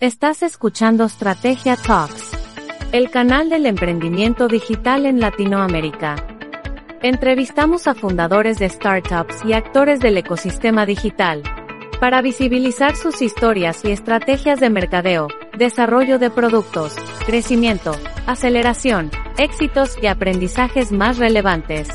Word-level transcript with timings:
Estás 0.00 0.44
escuchando 0.44 1.04
Estrategia 1.06 1.74
Talks, 1.74 2.30
el 2.92 3.10
canal 3.10 3.50
del 3.50 3.66
emprendimiento 3.66 4.46
digital 4.46 5.06
en 5.06 5.18
Latinoamérica. 5.18 6.14
Entrevistamos 7.02 7.88
a 7.88 7.96
fundadores 7.96 8.60
de 8.60 8.68
startups 8.68 9.44
y 9.44 9.54
actores 9.54 9.98
del 9.98 10.16
ecosistema 10.16 10.86
digital 10.86 11.42
para 11.98 12.22
visibilizar 12.22 12.94
sus 12.94 13.20
historias 13.22 13.84
y 13.84 13.90
estrategias 13.90 14.60
de 14.60 14.70
mercadeo, 14.70 15.26
desarrollo 15.58 16.20
de 16.20 16.30
productos, 16.30 16.94
crecimiento, 17.26 17.90
aceleración, 18.28 19.10
éxitos 19.36 19.98
y 20.00 20.06
aprendizajes 20.06 20.92
más 20.92 21.18
relevantes. 21.18 21.88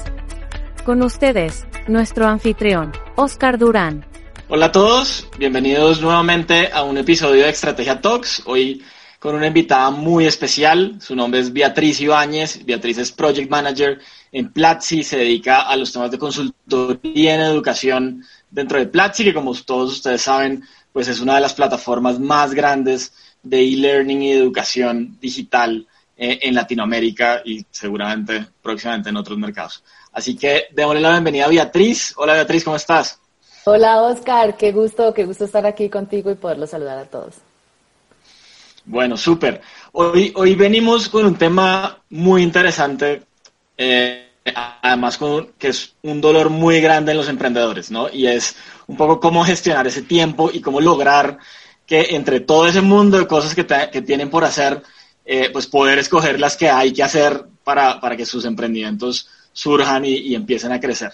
Con 0.84 1.04
ustedes, 1.04 1.66
nuestro 1.88 2.28
anfitrión, 2.28 2.92
Oscar 3.16 3.58
Durán. 3.58 4.06
Hola 4.50 4.66
a 4.66 4.72
todos, 4.74 5.26
bienvenidos 5.38 6.02
nuevamente 6.02 6.70
a 6.74 6.84
un 6.84 6.98
episodio 6.98 7.44
de 7.44 7.50
Estrategia 7.50 8.02
Talks. 8.02 8.44
Hoy 8.46 8.84
con 9.18 9.36
una 9.36 9.48
invitada 9.48 9.90
muy 9.90 10.26
especial. 10.26 10.98
Su 11.00 11.16
nombre 11.16 11.40
es 11.40 11.54
Beatriz 11.54 12.02
Ibáñez. 12.02 12.66
Beatriz 12.66 12.98
es 12.98 13.14
Project 13.14 13.50
Manager 13.50 14.02
en 14.34 14.52
Platzi, 14.52 15.02
se 15.02 15.18
dedica 15.18 15.62
a 15.62 15.78
los 15.78 15.94
temas 15.94 16.12
de 16.12 16.18
consultoría 16.18 17.36
en 17.36 17.42
educación 17.42 18.26
dentro 18.52 18.80
de 18.80 18.88
Platzi, 18.88 19.24
que 19.24 19.34
como 19.34 19.54
todos 19.56 19.94
ustedes 19.94 20.22
saben, 20.22 20.62
pues 20.92 21.08
es 21.08 21.22
una 21.22 21.36
de 21.36 21.42
las 21.42 21.54
plataformas 21.54 22.20
más 22.20 22.54
grandes 22.54 23.14
de 23.42 23.62
e-learning 23.62 24.24
y 24.24 24.32
educación 24.34 25.18
digital 25.22 25.88
eh, 26.18 26.40
en 26.42 26.54
Latinoamérica 26.54 27.42
y 27.46 27.66
seguramente 27.72 28.46
próximamente 28.62 29.10
en 29.10 29.16
otros 29.16 29.38
mercados. 29.38 29.86
Así 30.12 30.36
que 30.36 30.66
démosle 30.72 31.00
la 31.00 31.12
bienvenida 31.12 31.46
a 31.46 31.50
Beatriz. 31.50 32.14
Hola 32.18 32.34
Beatriz, 32.34 32.66
¿cómo 32.66 32.76
estás? 32.76 33.23
Hola 33.66 34.02
Oscar, 34.02 34.58
qué 34.58 34.74
gusto, 34.74 35.14
qué 35.14 35.24
gusto 35.24 35.46
estar 35.46 35.66
aquí 35.66 35.90
contigo 35.90 36.30
y 36.30 36.36
poderlo 36.36 36.68
saludar 36.68 36.98
a 36.98 37.06
todos. 37.06 37.36
Bueno, 38.84 39.16
súper. 39.16 39.62
Hoy, 39.94 40.34
hoy 40.36 40.56
venimos 40.56 41.08
con 41.08 41.26
un 41.26 41.36
tema 41.38 41.98
muy 42.10 42.44
interesante, 42.44 43.24
eh, 43.78 44.28
además 44.82 45.18
con, 45.18 45.54
que 45.58 45.70
es 45.70 45.94
un 46.02 46.20
dolor 46.20 46.50
muy 46.50 46.82
grande 46.82 47.12
en 47.12 47.18
los 47.18 47.30
emprendedores, 47.30 47.90
¿no? 47.90 48.10
Y 48.12 48.28
es 48.28 48.58
un 48.88 48.98
poco 48.98 49.22
cómo 49.22 49.46
gestionar 49.46 49.88
ese 49.88 50.02
tiempo 50.02 50.52
y 50.52 50.60
cómo 50.60 50.82
lograr 50.82 51.38
que 51.86 52.16
entre 52.16 52.42
todo 52.42 52.68
ese 52.68 52.82
mundo 52.82 53.18
de 53.18 53.28
cosas 53.28 53.56
que, 53.56 53.66
que 53.66 54.02
tienen 54.02 54.30
por 54.30 54.44
hacer, 54.44 54.84
eh, 55.24 55.50
pues 55.54 55.68
poder 55.68 56.00
escoger 56.00 56.38
las 56.38 56.58
que 56.58 56.70
hay 56.70 56.92
que 56.92 57.04
hacer 57.04 57.46
para, 57.64 58.02
para 58.02 58.18
que 58.18 58.26
sus 58.26 58.44
emprendimientos 58.44 59.30
surjan 59.54 60.04
y, 60.04 60.16
y 60.16 60.36
empiecen 60.36 60.74
a 60.74 60.82
crecer. 60.82 61.14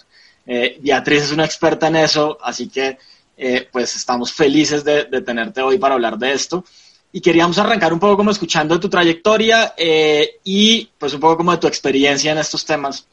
Eh, 0.51 0.79
Beatriz 0.81 1.25
es 1.25 1.31
una 1.31 1.45
experta 1.45 1.89
en 1.89 1.97
eso, 1.97 2.39
así 2.41 2.69
que 2.69 2.97
eh, 3.37 3.67
pues 3.71 3.95
estamos 3.95 4.33
felices 4.33 4.83
de, 4.83 5.05
tenerte 5.21 5.61
hoy 5.61 5.77
para 5.77 5.93
hablar 5.93 6.17
de 6.17 6.31
esto. 6.31 6.65
Y 7.11 7.21
queríamos 7.21 7.59
arrancar 7.59 7.93
un 7.93 7.99
poco 7.99 8.17
como 8.17 8.31
escuchando 8.31 8.79
tu 8.79 8.89
trayectoria 8.89 9.75
eh, 9.77 10.39
y 10.43 10.89
pues 10.97 11.13
un 11.13 11.19
poco 11.19 11.37
como 11.37 11.51
de 11.51 11.59
tu 11.59 11.67
experiencia 11.67 12.31
en 12.31 12.39
estos 12.39 12.65
temas 12.65 13.07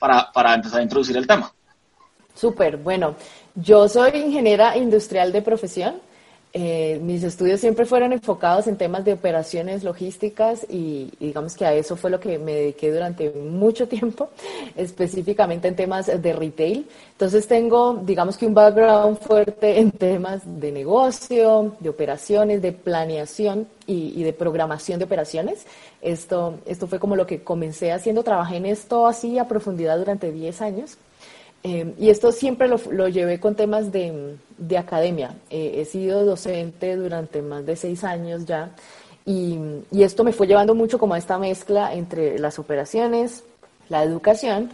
para, 0.00 0.32
para 0.32 0.52
empezar 0.54 0.80
a 0.80 0.82
introducir 0.82 1.16
el 1.16 1.28
tema. 1.28 1.52
Súper, 2.34 2.76
bueno, 2.76 3.14
yo 3.54 3.88
soy 3.88 4.10
ingeniera 4.16 4.76
industrial 4.76 5.30
de 5.30 5.42
profesión. 5.42 6.00
Eh, 6.52 6.98
mis 7.00 7.22
estudios 7.22 7.60
siempre 7.60 7.86
fueron 7.86 8.12
enfocados 8.12 8.66
en 8.66 8.76
temas 8.76 9.04
de 9.04 9.12
operaciones 9.12 9.84
logísticas 9.84 10.66
y, 10.68 11.12
digamos 11.20 11.54
que 11.54 11.64
a 11.64 11.74
eso 11.74 11.94
fue 11.94 12.10
lo 12.10 12.18
que 12.18 12.40
me 12.40 12.52
dediqué 12.52 12.90
durante 12.90 13.30
mucho 13.30 13.86
tiempo, 13.86 14.30
específicamente 14.76 15.68
en 15.68 15.76
temas 15.76 16.06
de 16.06 16.32
retail. 16.32 16.88
Entonces 17.12 17.46
tengo, 17.46 18.00
digamos 18.02 18.36
que 18.36 18.46
un 18.46 18.54
background 18.54 19.18
fuerte 19.18 19.78
en 19.78 19.92
temas 19.92 20.42
de 20.44 20.72
negocio, 20.72 21.76
de 21.78 21.88
operaciones, 21.88 22.60
de 22.60 22.72
planeación 22.72 23.68
y, 23.86 24.20
y 24.20 24.24
de 24.24 24.32
programación 24.32 24.98
de 24.98 25.04
operaciones. 25.04 25.66
Esto, 26.02 26.58
esto 26.66 26.88
fue 26.88 26.98
como 26.98 27.14
lo 27.14 27.26
que 27.28 27.44
comencé 27.44 27.92
haciendo, 27.92 28.24
trabajé 28.24 28.56
en 28.56 28.66
esto 28.66 29.06
así 29.06 29.38
a 29.38 29.46
profundidad 29.46 29.98
durante 29.98 30.32
10 30.32 30.62
años. 30.62 30.98
Eh, 31.62 31.94
y 31.98 32.08
esto 32.08 32.32
siempre 32.32 32.68
lo, 32.68 32.80
lo, 32.90 33.08
llevé 33.08 33.38
con 33.38 33.54
temas 33.54 33.92
de, 33.92 34.36
de 34.56 34.78
academia. 34.78 35.34
Eh, 35.50 35.74
he 35.76 35.84
sido 35.84 36.24
docente 36.24 36.96
durante 36.96 37.42
más 37.42 37.66
de 37.66 37.76
seis 37.76 38.02
años 38.02 38.46
ya 38.46 38.70
y, 39.26 39.58
y, 39.90 40.02
esto 40.02 40.24
me 40.24 40.32
fue 40.32 40.46
llevando 40.46 40.74
mucho 40.74 40.98
como 40.98 41.14
a 41.14 41.18
esta 41.18 41.38
mezcla 41.38 41.92
entre 41.92 42.38
las 42.38 42.58
operaciones, 42.58 43.44
la 43.90 44.02
educación 44.02 44.70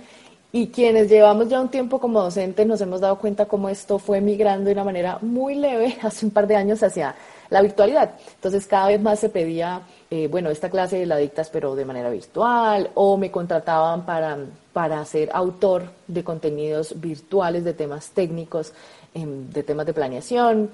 y 0.52 0.68
quienes 0.68 1.10
llevamos 1.10 1.48
ya 1.48 1.60
un 1.60 1.68
tiempo 1.68 1.98
como 1.98 2.22
docentes 2.22 2.66
nos 2.66 2.80
hemos 2.80 3.00
dado 3.00 3.18
cuenta 3.18 3.46
cómo 3.46 3.68
esto 3.68 3.98
fue 3.98 4.20
migrando 4.20 4.66
de 4.66 4.72
una 4.72 4.84
manera 4.84 5.18
muy 5.20 5.54
leve 5.54 5.98
hace 6.02 6.24
un 6.24 6.30
par 6.30 6.46
de 6.46 6.56
años 6.56 6.82
hacia 6.82 7.14
la 7.50 7.62
virtualidad. 7.62 8.12
Entonces 8.36 8.66
cada 8.66 8.88
vez 8.88 9.00
más 9.00 9.18
se 9.18 9.28
pedía, 9.28 9.82
eh, 10.10 10.28
bueno, 10.28 10.50
esta 10.50 10.70
clase 10.70 11.04
la 11.04 11.16
dictas 11.16 11.50
pero 11.50 11.74
de 11.74 11.84
manera 11.84 12.10
virtual 12.10 12.90
o 12.94 13.16
me 13.16 13.30
contrataban 13.30 14.06
para, 14.06 14.38
para 14.72 15.04
ser 15.04 15.30
autor 15.32 15.90
de 16.06 16.22
contenidos 16.22 17.00
virtuales 17.00 17.64
de 17.64 17.74
temas 17.74 18.10
técnicos, 18.10 18.72
em, 19.14 19.50
de 19.50 19.62
temas 19.62 19.86
de 19.86 19.92
planeación. 19.92 20.70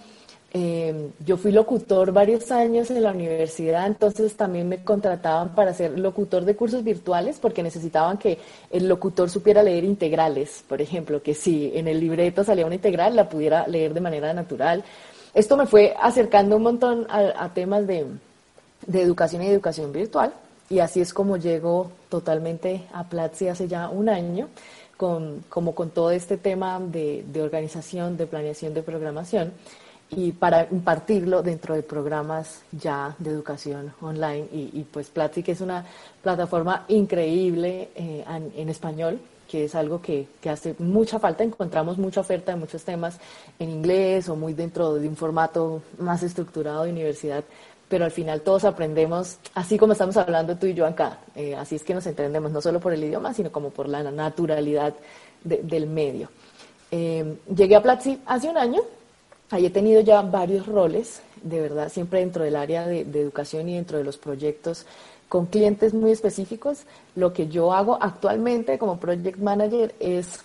Em, 0.54 1.12
yo 1.24 1.38
fui 1.38 1.50
locutor 1.50 2.12
varios 2.12 2.50
años 2.52 2.90
en 2.90 3.02
la 3.02 3.12
universidad, 3.12 3.86
entonces 3.86 4.36
también 4.36 4.68
me 4.68 4.84
contrataban 4.84 5.54
para 5.54 5.72
ser 5.72 5.98
locutor 5.98 6.44
de 6.44 6.54
cursos 6.54 6.84
virtuales 6.84 7.38
porque 7.40 7.62
necesitaban 7.62 8.18
que 8.18 8.38
el 8.70 8.86
locutor 8.86 9.30
supiera 9.30 9.62
leer 9.62 9.84
integrales, 9.84 10.62
por 10.68 10.82
ejemplo, 10.82 11.22
que 11.22 11.32
si 11.32 11.72
en 11.74 11.88
el 11.88 12.00
libreto 12.00 12.44
salía 12.44 12.66
una 12.66 12.74
integral 12.74 13.16
la 13.16 13.30
pudiera 13.30 13.66
leer 13.66 13.94
de 13.94 14.00
manera 14.02 14.34
natural. 14.34 14.84
Esto 15.32 15.56
me 15.56 15.64
fue 15.64 15.94
acercando 15.98 16.56
un 16.56 16.62
montón 16.64 17.06
a, 17.08 17.48
temas 17.54 17.86
de, 17.86 18.04
educación 18.92 19.42
y 19.42 19.46
educación 19.46 19.92
virtual 19.92 20.32
y 20.72 20.78
así 20.80 21.02
es 21.02 21.12
como 21.12 21.36
llego 21.36 21.90
totalmente 22.08 22.86
a 22.94 23.04
Platzi 23.04 23.48
hace 23.48 23.68
ya 23.68 23.90
un 23.90 24.08
año, 24.08 24.48
con, 24.96 25.44
como 25.50 25.74
con 25.74 25.90
todo 25.90 26.10
este 26.10 26.38
tema 26.38 26.80
de, 26.80 27.24
organización, 27.42 28.16
de 28.16 28.26
planeación, 28.26 28.72
de 28.72 28.82
programación 28.82 29.52
y 30.08 30.32
para 30.32 30.66
impartirlo 30.70 31.42
dentro 31.42 31.74
de 31.74 31.82
programas 31.82 32.62
ya 32.72 33.14
de 33.18 33.30
educación 33.30 33.92
online. 34.00 34.46
Y, 34.50 34.86
pues 34.90 35.10
Platzi, 35.10 35.42
que 35.42 35.52
es 35.52 35.60
una 35.60 35.84
plataforma 36.22 36.86
increíble 36.88 37.90
eh, 37.94 38.24
en, 38.56 38.68
español, 38.70 39.20
que 39.50 39.64
es 39.64 39.74
algo 39.74 40.00
que, 40.00 40.26
que, 40.40 40.48
hace 40.48 40.74
mucha 40.78 41.18
falta. 41.18 41.44
Encontramos 41.44 41.98
mucha 41.98 42.20
oferta 42.20 42.52
de 42.52 42.58
muchos 42.58 42.82
temas 42.82 43.18
en 43.58 43.68
inglés 43.68 44.28
o 44.30 44.36
muy 44.36 44.54
dentro 44.54 44.94
de 44.94 45.06
un 45.06 45.16
formato 45.16 45.82
más 45.98 46.22
estructurado 46.22 46.84
de 46.84 46.92
universidad, 46.92 47.44
pero 47.92 48.06
al 48.06 48.10
final 48.10 48.40
todos 48.40 48.64
aprendemos, 48.64 49.36
así 49.52 49.76
como 49.76 49.92
estamos 49.92 50.16
hablando 50.16 50.56
tú 50.56 50.64
y 50.64 50.72
yo 50.72 50.86
acá. 50.86 51.18
Eh, 51.36 51.54
así 51.54 51.76
es 51.76 51.84
que 51.84 51.92
nos 51.92 52.06
entendemos, 52.06 52.50
no 52.50 52.62
solo 52.62 52.80
por 52.80 52.94
el 52.94 53.04
idioma, 53.04 53.34
sino 53.34 53.52
como 53.52 53.68
por 53.68 53.86
la 53.86 54.02
naturalidad 54.02 54.94
del 55.44 55.86
medio. 55.88 56.30
Eh, 56.90 57.36
llegué 57.54 57.76
a 57.76 57.82
Platzi 57.82 58.18
hace 58.24 58.48
un 58.48 58.56
año, 58.56 58.80
ahí 59.50 59.66
he 59.66 59.70
tenido 59.70 60.00
ya 60.00 60.22
varios 60.22 60.66
roles, 60.66 61.20
de 61.42 61.60
verdad, 61.60 61.90
siempre 61.90 62.20
dentro 62.20 62.44
del 62.44 62.56
área 62.56 62.86
de, 62.86 63.04
de 63.04 63.20
educación 63.20 63.68
y 63.68 63.74
dentro 63.74 63.98
de 63.98 64.04
los 64.04 64.16
proyectos 64.16 64.86
con 65.28 65.44
clientes 65.44 65.92
muy 65.92 66.12
específicos. 66.12 66.84
Lo 67.14 67.34
que 67.34 67.48
yo 67.48 67.74
hago 67.74 67.98
actualmente 68.00 68.78
como 68.78 68.98
project 68.98 69.36
manager 69.36 69.94
es, 70.00 70.38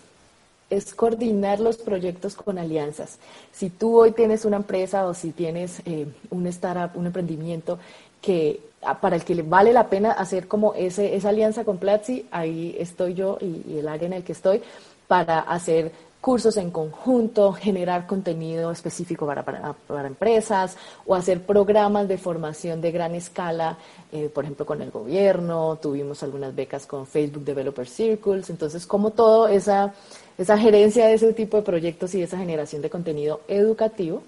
es 0.69 0.93
coordinar 0.93 1.59
los 1.59 1.77
proyectos 1.77 2.35
con 2.35 2.57
alianzas. 2.57 3.19
Si 3.51 3.69
tú 3.69 3.97
hoy 3.99 4.11
tienes 4.11 4.45
una 4.45 4.57
empresa 4.57 5.05
o 5.07 5.13
si 5.13 5.31
tienes 5.31 5.81
eh, 5.85 6.07
un 6.29 6.45
startup, 6.47 6.97
un 6.97 7.07
emprendimiento 7.07 7.79
que 8.21 8.59
ah, 8.81 8.99
para 8.99 9.15
el 9.15 9.23
que 9.23 9.35
le 9.35 9.43
vale 9.43 9.71
la 9.71 9.89
pena 9.89 10.11
hacer 10.11 10.47
como 10.47 10.73
ese, 10.73 11.15
esa 11.15 11.29
alianza 11.29 11.63
con 11.63 11.77
Platzi, 11.77 12.25
ahí 12.31 12.75
estoy 12.79 13.13
yo 13.13 13.37
y, 13.39 13.77
el 13.77 13.87
área 13.87 14.07
en 14.07 14.13
el 14.13 14.23
que 14.23 14.33
estoy 14.33 14.61
para 15.07 15.39
hacer 15.39 15.91
cursos 16.19 16.57
en 16.57 16.71
conjunto, 16.71 17.53
generar 17.53 18.05
contenido 18.05 18.71
específico 18.71 19.25
para, 19.25 19.43
para, 19.43 20.07
empresas 20.07 20.75
o 21.05 21.15
hacer 21.15 21.43
programas 21.43 22.09
de 22.09 22.17
formación 22.17 22.81
de 22.81 22.91
gran 22.91 23.15
escala, 23.15 23.77
eh, 24.11 24.29
por 24.33 24.43
ejemplo, 24.43 24.65
con 24.65 24.81
el 24.81 24.91
gobierno, 24.91 25.77
tuvimos 25.81 26.23
algunas 26.23 26.53
becas 26.53 26.85
con 26.85 27.05
Facebook 27.07 27.45
Developer 27.45 27.87
Circles, 27.87 28.49
entonces 28.49 28.85
como 28.85 29.11
todo 29.11 29.47
esa, 29.47 29.93
esa 30.37 30.57
gerencia 30.57 31.07
de 31.07 31.15
ese 31.15 31.33
tipo 31.33 31.57
de 31.57 31.63
proyectos 31.63 32.13
y 32.15 32.21
esa 32.21 32.37
generación 32.37 32.81
de 32.81 32.89
contenido 32.89 33.41
educativo 33.47 34.23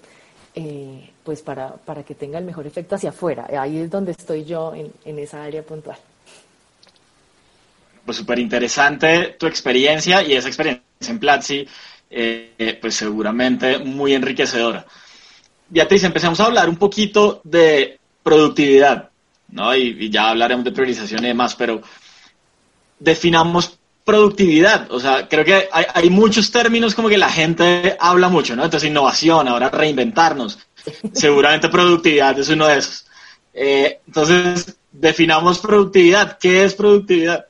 eh, 0.54 1.10
pues 1.22 1.42
para, 1.42 1.74
para 1.74 2.02
que 2.02 2.14
tenga 2.14 2.38
el 2.38 2.44
mejor 2.44 2.66
efecto 2.66 2.96
hacia 2.96 3.10
afuera. 3.10 3.46
Ahí 3.58 3.78
es 3.78 3.90
donde 3.90 4.12
estoy 4.12 4.44
yo 4.44 4.74
en, 4.74 4.92
en 5.04 5.18
esa 5.18 5.44
área 5.44 5.62
puntual. 5.62 5.96
Pues 8.04 8.16
súper 8.16 8.38
interesante 8.38 9.36
tu 9.38 9.46
experiencia 9.46 10.22
y 10.22 10.32
esa 10.32 10.48
experiencia 10.48 10.82
en 11.08 11.18
Platzi, 11.20 11.66
eh, 12.10 12.78
pues 12.80 12.96
seguramente 12.96 13.78
muy 13.78 14.14
enriquecedora. 14.14 14.84
Beatriz, 15.68 16.02
empezamos 16.02 16.40
a 16.40 16.46
hablar 16.46 16.68
un 16.68 16.76
poquito 16.76 17.40
de 17.44 18.00
productividad, 18.22 19.10
¿no? 19.50 19.74
Y, 19.76 20.10
ya 20.10 20.30
hablaremos 20.30 20.64
de 20.64 20.72
priorización 20.72 21.24
y 21.24 21.28
demás, 21.28 21.54
pero 21.54 21.80
definamos 22.98 23.78
productividad. 24.10 24.90
O 24.90 24.98
sea, 24.98 25.28
creo 25.28 25.44
que 25.44 25.68
hay, 25.70 25.84
hay, 25.94 26.10
muchos 26.10 26.50
términos 26.50 26.96
como 26.96 27.08
que 27.08 27.16
la 27.16 27.28
gente 27.28 27.96
habla 28.00 28.28
mucho, 28.28 28.56
¿no? 28.56 28.64
Entonces, 28.64 28.90
innovación, 28.90 29.46
ahora 29.46 29.70
reinventarnos. 29.70 30.58
Seguramente 31.12 31.68
productividad 31.68 32.36
es 32.36 32.48
uno 32.48 32.66
de 32.66 32.78
esos. 32.78 33.06
Eh, 33.54 34.00
entonces, 34.04 34.76
definamos 34.90 35.60
productividad. 35.60 36.38
¿Qué 36.38 36.64
es 36.64 36.74
productividad? 36.74 37.46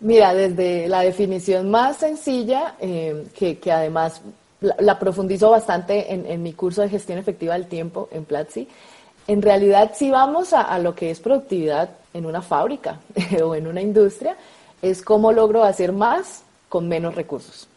Mira, 0.00 0.34
desde 0.34 0.86
la 0.86 1.00
definición 1.00 1.70
más 1.70 1.96
sencilla, 1.96 2.74
eh, 2.78 3.28
que, 3.34 3.58
que, 3.58 3.72
además 3.72 4.20
la, 4.60 4.98
profundizo 4.98 5.50
bastante 5.50 6.12
en, 6.12 6.26
en, 6.26 6.42
mi 6.42 6.52
curso 6.52 6.82
de 6.82 6.90
gestión 6.90 7.18
efectiva 7.18 7.54
del 7.54 7.68
tiempo 7.68 8.10
en 8.12 8.26
Platzi, 8.26 8.68
en 9.26 9.40
realidad 9.40 9.92
si 9.94 10.10
vamos 10.10 10.52
a, 10.52 10.60
a 10.60 10.78
lo 10.78 10.94
que 10.94 11.10
es 11.10 11.20
productividad 11.20 11.88
en 12.12 12.26
una 12.26 12.42
fábrica 12.42 13.00
o 13.42 13.54
en 13.54 13.66
una 13.66 13.80
industria, 13.80 14.36
es 14.82 15.02
cómo 15.02 15.32
logro 15.32 15.64
hacer 15.64 15.92
más 15.92 16.42
con 16.68 16.88
menos 16.88 17.14
recursos. 17.14 17.68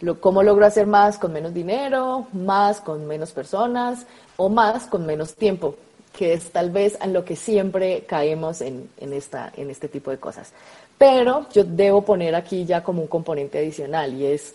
Lo, 0.00 0.20
cómo 0.20 0.42
logro 0.42 0.66
hacer 0.66 0.86
más 0.86 1.18
con 1.18 1.32
menos 1.32 1.54
dinero, 1.54 2.26
más 2.32 2.80
con 2.80 3.06
menos 3.06 3.32
personas 3.32 4.06
o 4.36 4.48
más 4.48 4.86
con 4.86 5.06
menos 5.06 5.34
tiempo, 5.34 5.74
que 6.16 6.34
es 6.34 6.50
tal 6.50 6.70
vez 6.70 6.98
en 7.00 7.12
lo 7.12 7.24
que 7.24 7.34
siempre 7.34 8.04
caemos 8.06 8.60
en, 8.60 8.90
en, 8.98 9.12
esta, 9.12 9.52
en 9.56 9.70
este 9.70 9.88
tipo 9.88 10.10
de 10.10 10.18
cosas. 10.18 10.52
Pero 10.98 11.46
yo 11.52 11.64
debo 11.64 12.02
poner 12.02 12.34
aquí 12.34 12.64
ya 12.64 12.82
como 12.82 13.02
un 13.02 13.08
componente 13.08 13.58
adicional 13.58 14.14
y 14.14 14.26
es, 14.26 14.54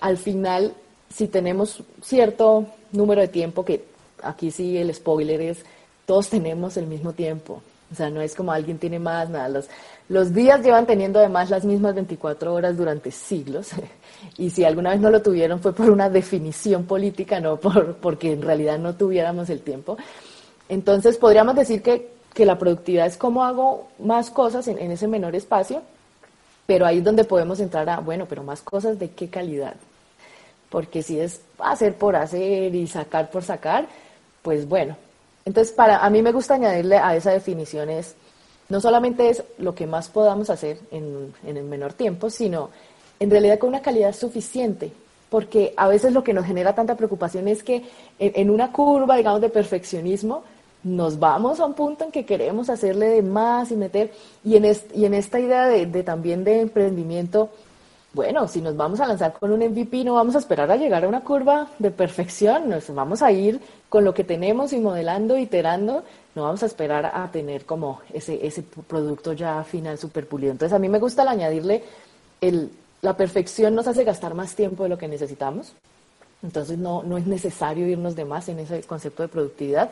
al 0.00 0.16
final, 0.16 0.74
si 1.12 1.28
tenemos 1.28 1.82
cierto 2.02 2.66
número 2.92 3.20
de 3.20 3.28
tiempo, 3.28 3.64
que 3.64 3.84
aquí 4.22 4.50
sí 4.50 4.76
el 4.78 4.94
spoiler 4.94 5.40
es, 5.40 5.64
todos 6.06 6.28
tenemos 6.30 6.76
el 6.76 6.86
mismo 6.86 7.12
tiempo. 7.12 7.62
O 7.92 7.94
sea, 7.94 8.10
no 8.10 8.20
es 8.22 8.34
como 8.34 8.52
alguien 8.52 8.78
tiene 8.78 8.98
más, 8.98 9.28
nada. 9.28 9.62
Los, 10.08 10.34
días 10.34 10.62
llevan 10.62 10.86
teniendo 10.86 11.18
además 11.18 11.50
las 11.50 11.64
mismas 11.64 11.94
24 11.94 12.52
horas 12.54 12.76
durante 12.76 13.10
siglos. 13.10 13.70
Y 14.38 14.50
si 14.50 14.64
alguna 14.64 14.90
vez 14.90 15.00
no 15.00 15.10
lo 15.10 15.20
tuvieron 15.20 15.58
fue 15.58 15.74
por 15.74 15.90
una 15.90 16.08
definición 16.08 16.84
política, 16.84 17.40
no 17.40 17.56
por, 17.56 17.96
porque 17.96 18.32
en 18.32 18.42
realidad 18.42 18.78
no 18.78 18.94
tuviéramos 18.94 19.50
el 19.50 19.62
tiempo. 19.62 19.96
Entonces 20.68 21.18
podríamos 21.18 21.56
decir 21.56 21.82
que 21.82 22.12
que 22.34 22.46
la 22.46 22.58
productividad 22.58 23.06
es 23.06 23.16
cómo 23.16 23.44
hago 23.44 23.88
más 23.98 24.30
cosas 24.30 24.66
en, 24.68 24.78
ese 24.90 25.06
menor 25.06 25.34
espacio, 25.36 25.82
pero 26.66 26.86
ahí 26.86 26.98
es 26.98 27.04
donde 27.04 27.24
podemos 27.24 27.60
entrar 27.60 27.88
a, 27.90 28.00
bueno, 28.00 28.26
pero 28.28 28.42
más 28.42 28.62
cosas 28.62 28.98
de 28.98 29.10
qué 29.10 29.28
calidad. 29.28 29.74
Porque 30.70 31.02
si 31.02 31.20
es 31.20 31.42
hacer 31.58 31.94
por 31.94 32.16
hacer 32.16 32.74
y 32.74 32.86
sacar 32.86 33.30
por 33.30 33.42
sacar, 33.42 33.86
pues 34.42 34.66
bueno. 34.66 34.96
Entonces, 35.44 35.72
para 35.72 36.04
a 36.04 36.10
mí 36.10 36.22
me 36.22 36.32
gusta 36.32 36.54
añadirle 36.54 36.98
a 36.98 37.16
esa 37.16 37.32
definición 37.32 37.90
es, 37.90 38.14
no 38.68 38.80
solamente 38.80 39.28
es 39.28 39.42
lo 39.58 39.74
que 39.74 39.86
más 39.86 40.08
podamos 40.08 40.50
hacer 40.50 40.78
en, 40.90 41.34
en 41.44 41.56
el 41.56 41.64
menor 41.64 41.92
tiempo, 41.92 42.30
sino 42.30 42.70
en 43.22 43.30
realidad 43.30 43.58
con 43.58 43.68
una 43.68 43.82
calidad 43.82 44.14
suficiente. 44.14 44.92
Porque 45.30 45.72
a 45.78 45.88
veces 45.88 46.12
lo 46.12 46.22
que 46.22 46.34
nos 46.34 46.44
genera 46.44 46.74
tanta 46.74 46.94
preocupación 46.94 47.48
es 47.48 47.62
que 47.62 47.84
en, 48.18 48.50
una 48.50 48.70
curva, 48.70 49.16
digamos, 49.16 49.40
de 49.40 49.48
perfeccionismo, 49.48 50.42
nos 50.82 51.18
vamos 51.18 51.58
a 51.58 51.64
un 51.64 51.72
punto 51.72 52.04
en 52.04 52.10
que 52.10 52.26
queremos 52.26 52.68
hacerle 52.68 53.06
de 53.06 53.22
más 53.22 53.70
y 53.70 53.76
meter, 53.76 54.12
y 54.44 54.56
en, 54.56 54.76
y 54.94 55.06
en 55.06 55.14
esta 55.14 55.40
idea 55.40 55.68
de, 55.68 56.02
también 56.02 56.44
de 56.44 56.60
emprendimiento, 56.60 57.48
bueno, 58.14 58.46
si 58.46 58.60
nos 58.60 58.76
vamos 58.76 59.00
a 59.00 59.06
lanzar 59.06 59.32
con 59.32 59.52
un 59.52 59.60
MVP, 59.60 60.04
no 60.04 60.14
vamos 60.14 60.34
a 60.34 60.38
esperar 60.38 60.70
a 60.70 60.76
llegar 60.76 61.04
a 61.04 61.08
una 61.08 61.22
curva 61.22 61.68
de 61.78 61.90
perfección, 61.90 62.68
nos 62.68 62.94
vamos 62.94 63.22
a 63.22 63.32
ir 63.32 63.60
con 63.88 64.04
lo 64.04 64.12
que 64.12 64.22
tenemos 64.22 64.72
y 64.74 64.80
modelando, 64.80 65.38
iterando, 65.38 66.04
no 66.34 66.42
vamos 66.42 66.62
a 66.62 66.66
esperar 66.66 67.06
a 67.06 67.30
tener 67.30 67.64
como 67.64 68.00
ese, 68.12 68.46
ese 68.46 68.62
producto 68.62 69.32
ya 69.32 69.64
final 69.64 69.96
super 69.96 70.26
pulido. 70.26 70.52
Entonces 70.52 70.74
a 70.74 70.78
mí 70.78 70.88
me 70.88 70.98
gusta 70.98 71.22
el 71.22 71.28
añadirle 71.28 71.84
el, 72.42 72.70
la 73.00 73.16
perfección 73.16 73.74
nos 73.74 73.86
hace 73.86 74.04
gastar 74.04 74.34
más 74.34 74.54
tiempo 74.54 74.82
de 74.82 74.90
lo 74.90 74.98
que 74.98 75.08
necesitamos. 75.08 75.72
Entonces 76.42 76.76
no, 76.76 77.02
no 77.02 77.16
es 77.16 77.26
necesario 77.26 77.86
irnos 77.86 78.14
de 78.14 78.24
más 78.24 78.48
en 78.48 78.58
ese 78.58 78.82
concepto 78.82 79.22
de 79.22 79.28
productividad. 79.28 79.90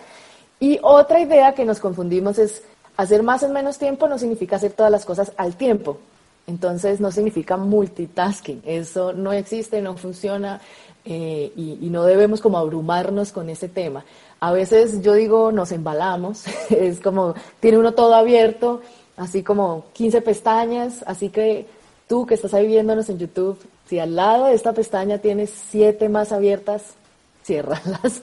Y 0.59 0.79
otra 0.83 1.21
idea 1.21 1.55
que 1.55 1.65
nos 1.65 1.81
confundimos 1.81 2.39
es 2.39 2.65
hacer 2.97 3.23
más 3.23 3.43
en 3.43 3.53
menos 3.53 3.79
tiempo 3.79 4.09
no 4.09 4.19
significa 4.19 4.57
hacer 4.57 4.73
todas 4.73 4.93
las 4.93 5.07
cosas 5.07 5.33
al 5.39 5.57
tiempo. 5.57 5.99
Entonces 6.47 7.01
no 7.01 7.13
significa 7.13 7.57
multitasking. 7.57 8.63
Eso 8.65 9.13
no 9.13 9.33
existe, 9.33 9.81
no 9.81 9.97
funciona 9.97 10.61
eh, 11.05 11.53
y, 11.57 11.89
no 11.91 12.05
debemos 12.05 12.41
como 12.41 12.59
abrumarnos 12.59 13.33
con 13.33 13.49
ese 13.49 13.69
tema. 13.69 14.05
A 14.41 14.53
veces 14.53 15.03
yo 15.03 15.15
digo 15.15 15.53
nos 15.53 15.73
embalamos, 15.73 16.45
es 16.71 17.01
como 17.01 17.35
tiene 17.61 17.79
uno 17.79 17.93
todo 17.93 18.15
abierto, 18.15 18.81
así 19.17 19.43
como 19.43 19.87
15 19.95 20.21
pestañas, 20.23 21.03
así 21.07 21.31
que 21.31 21.67
tú 22.07 22.27
que 22.27 22.35
estás 22.35 22.55
ahí 22.55 22.67
viéndonos 22.67 23.09
en 23.09 23.19
YouTube, 23.19 23.59
si 23.87 23.99
al 23.99 24.15
lado 24.15 24.47
de 24.47 24.55
esta 24.55 24.73
pestaña 24.73 25.19
tienes 25.19 25.51
siete 25.51 26.09
más 26.09 26.33
abiertas, 26.33 26.95
ciérralas. 27.45 28.21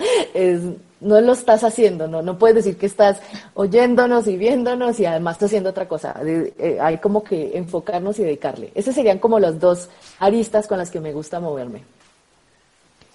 No 0.99 1.21
lo 1.21 1.33
estás 1.33 1.63
haciendo, 1.63 2.07
no, 2.07 2.21
no 2.21 2.37
puedes 2.37 2.55
decir 2.55 2.77
que 2.77 2.85
estás 2.85 3.21
oyéndonos 3.53 4.27
y 4.27 4.37
viéndonos 4.37 4.99
y 4.99 5.05
además 5.05 5.35
estás 5.35 5.47
haciendo 5.47 5.69
otra 5.69 5.87
cosa. 5.87 6.15
Eh, 6.25 6.77
hay 6.81 6.97
como 6.97 7.23
que 7.23 7.57
enfocarnos 7.57 8.19
y 8.19 8.23
dedicarle. 8.23 8.71
Esas 8.73 8.95
serían 8.95 9.19
como 9.19 9.39
las 9.39 9.59
dos 9.59 9.89
aristas 10.19 10.67
con 10.67 10.77
las 10.77 10.89
que 10.89 10.99
me 10.99 11.13
gusta 11.13 11.39
moverme. 11.39 11.83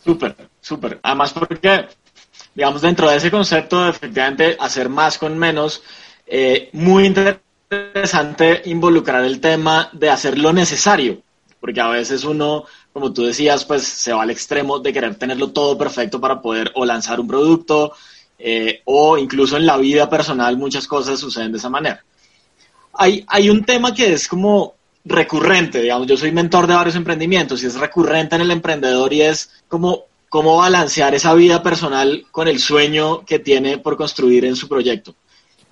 Súper, 0.04 0.34
súper. 0.60 0.98
Además 1.02 1.32
porque, 1.32 1.86
digamos, 2.54 2.82
dentro 2.82 3.08
de 3.08 3.16
ese 3.16 3.30
concepto 3.30 3.84
de 3.84 3.90
efectivamente 3.90 4.56
hacer 4.58 4.88
más 4.88 5.18
con 5.18 5.38
menos, 5.38 5.82
eh, 6.26 6.70
muy 6.72 7.06
interesante 7.06 8.62
involucrar 8.66 9.24
el 9.24 9.40
tema 9.40 9.88
de 9.92 10.10
hacer 10.10 10.38
lo 10.38 10.52
necesario, 10.52 11.18
porque 11.62 11.80
a 11.80 11.88
veces 11.88 12.24
uno 12.24 12.64
como 12.92 13.12
tú 13.12 13.24
decías, 13.24 13.64
pues 13.64 13.84
se 13.84 14.12
va 14.12 14.22
al 14.22 14.30
extremo 14.30 14.78
de 14.78 14.92
querer 14.92 15.14
tenerlo 15.14 15.50
todo 15.50 15.78
perfecto 15.78 16.20
para 16.20 16.42
poder 16.42 16.70
o 16.74 16.84
lanzar 16.84 17.18
un 17.20 17.26
producto 17.26 17.94
eh, 18.38 18.82
o 18.84 19.16
incluso 19.16 19.56
en 19.56 19.64
la 19.64 19.78
vida 19.78 20.10
personal 20.10 20.56
muchas 20.58 20.86
cosas 20.86 21.18
suceden 21.18 21.52
de 21.52 21.58
esa 21.58 21.70
manera. 21.70 22.04
Hay, 22.94 23.48
un 23.48 23.64
tema 23.64 23.94
que 23.94 24.12
es 24.12 24.28
como 24.28 24.74
recurrente, 25.04 25.80
digamos, 25.80 26.06
yo 26.06 26.16
soy 26.16 26.30
mentor 26.30 26.66
de 26.66 26.74
varios 26.74 26.94
emprendimientos 26.94 27.62
y 27.62 27.66
es 27.66 27.76
recurrente 27.76 28.36
en 28.36 28.42
el 28.42 28.50
emprendedor 28.50 29.12
y 29.14 29.22
es 29.22 29.50
como 29.66 30.04
cómo 30.28 30.58
balancear 30.58 31.14
esa 31.14 31.32
vida 31.32 31.62
personal 31.62 32.26
con 32.30 32.48
el 32.48 32.58
sueño 32.58 33.24
que 33.24 33.38
tiene 33.38 33.78
por 33.78 33.96
construir 33.96 34.44
en 34.44 34.56
su 34.56 34.68
proyecto, 34.68 35.14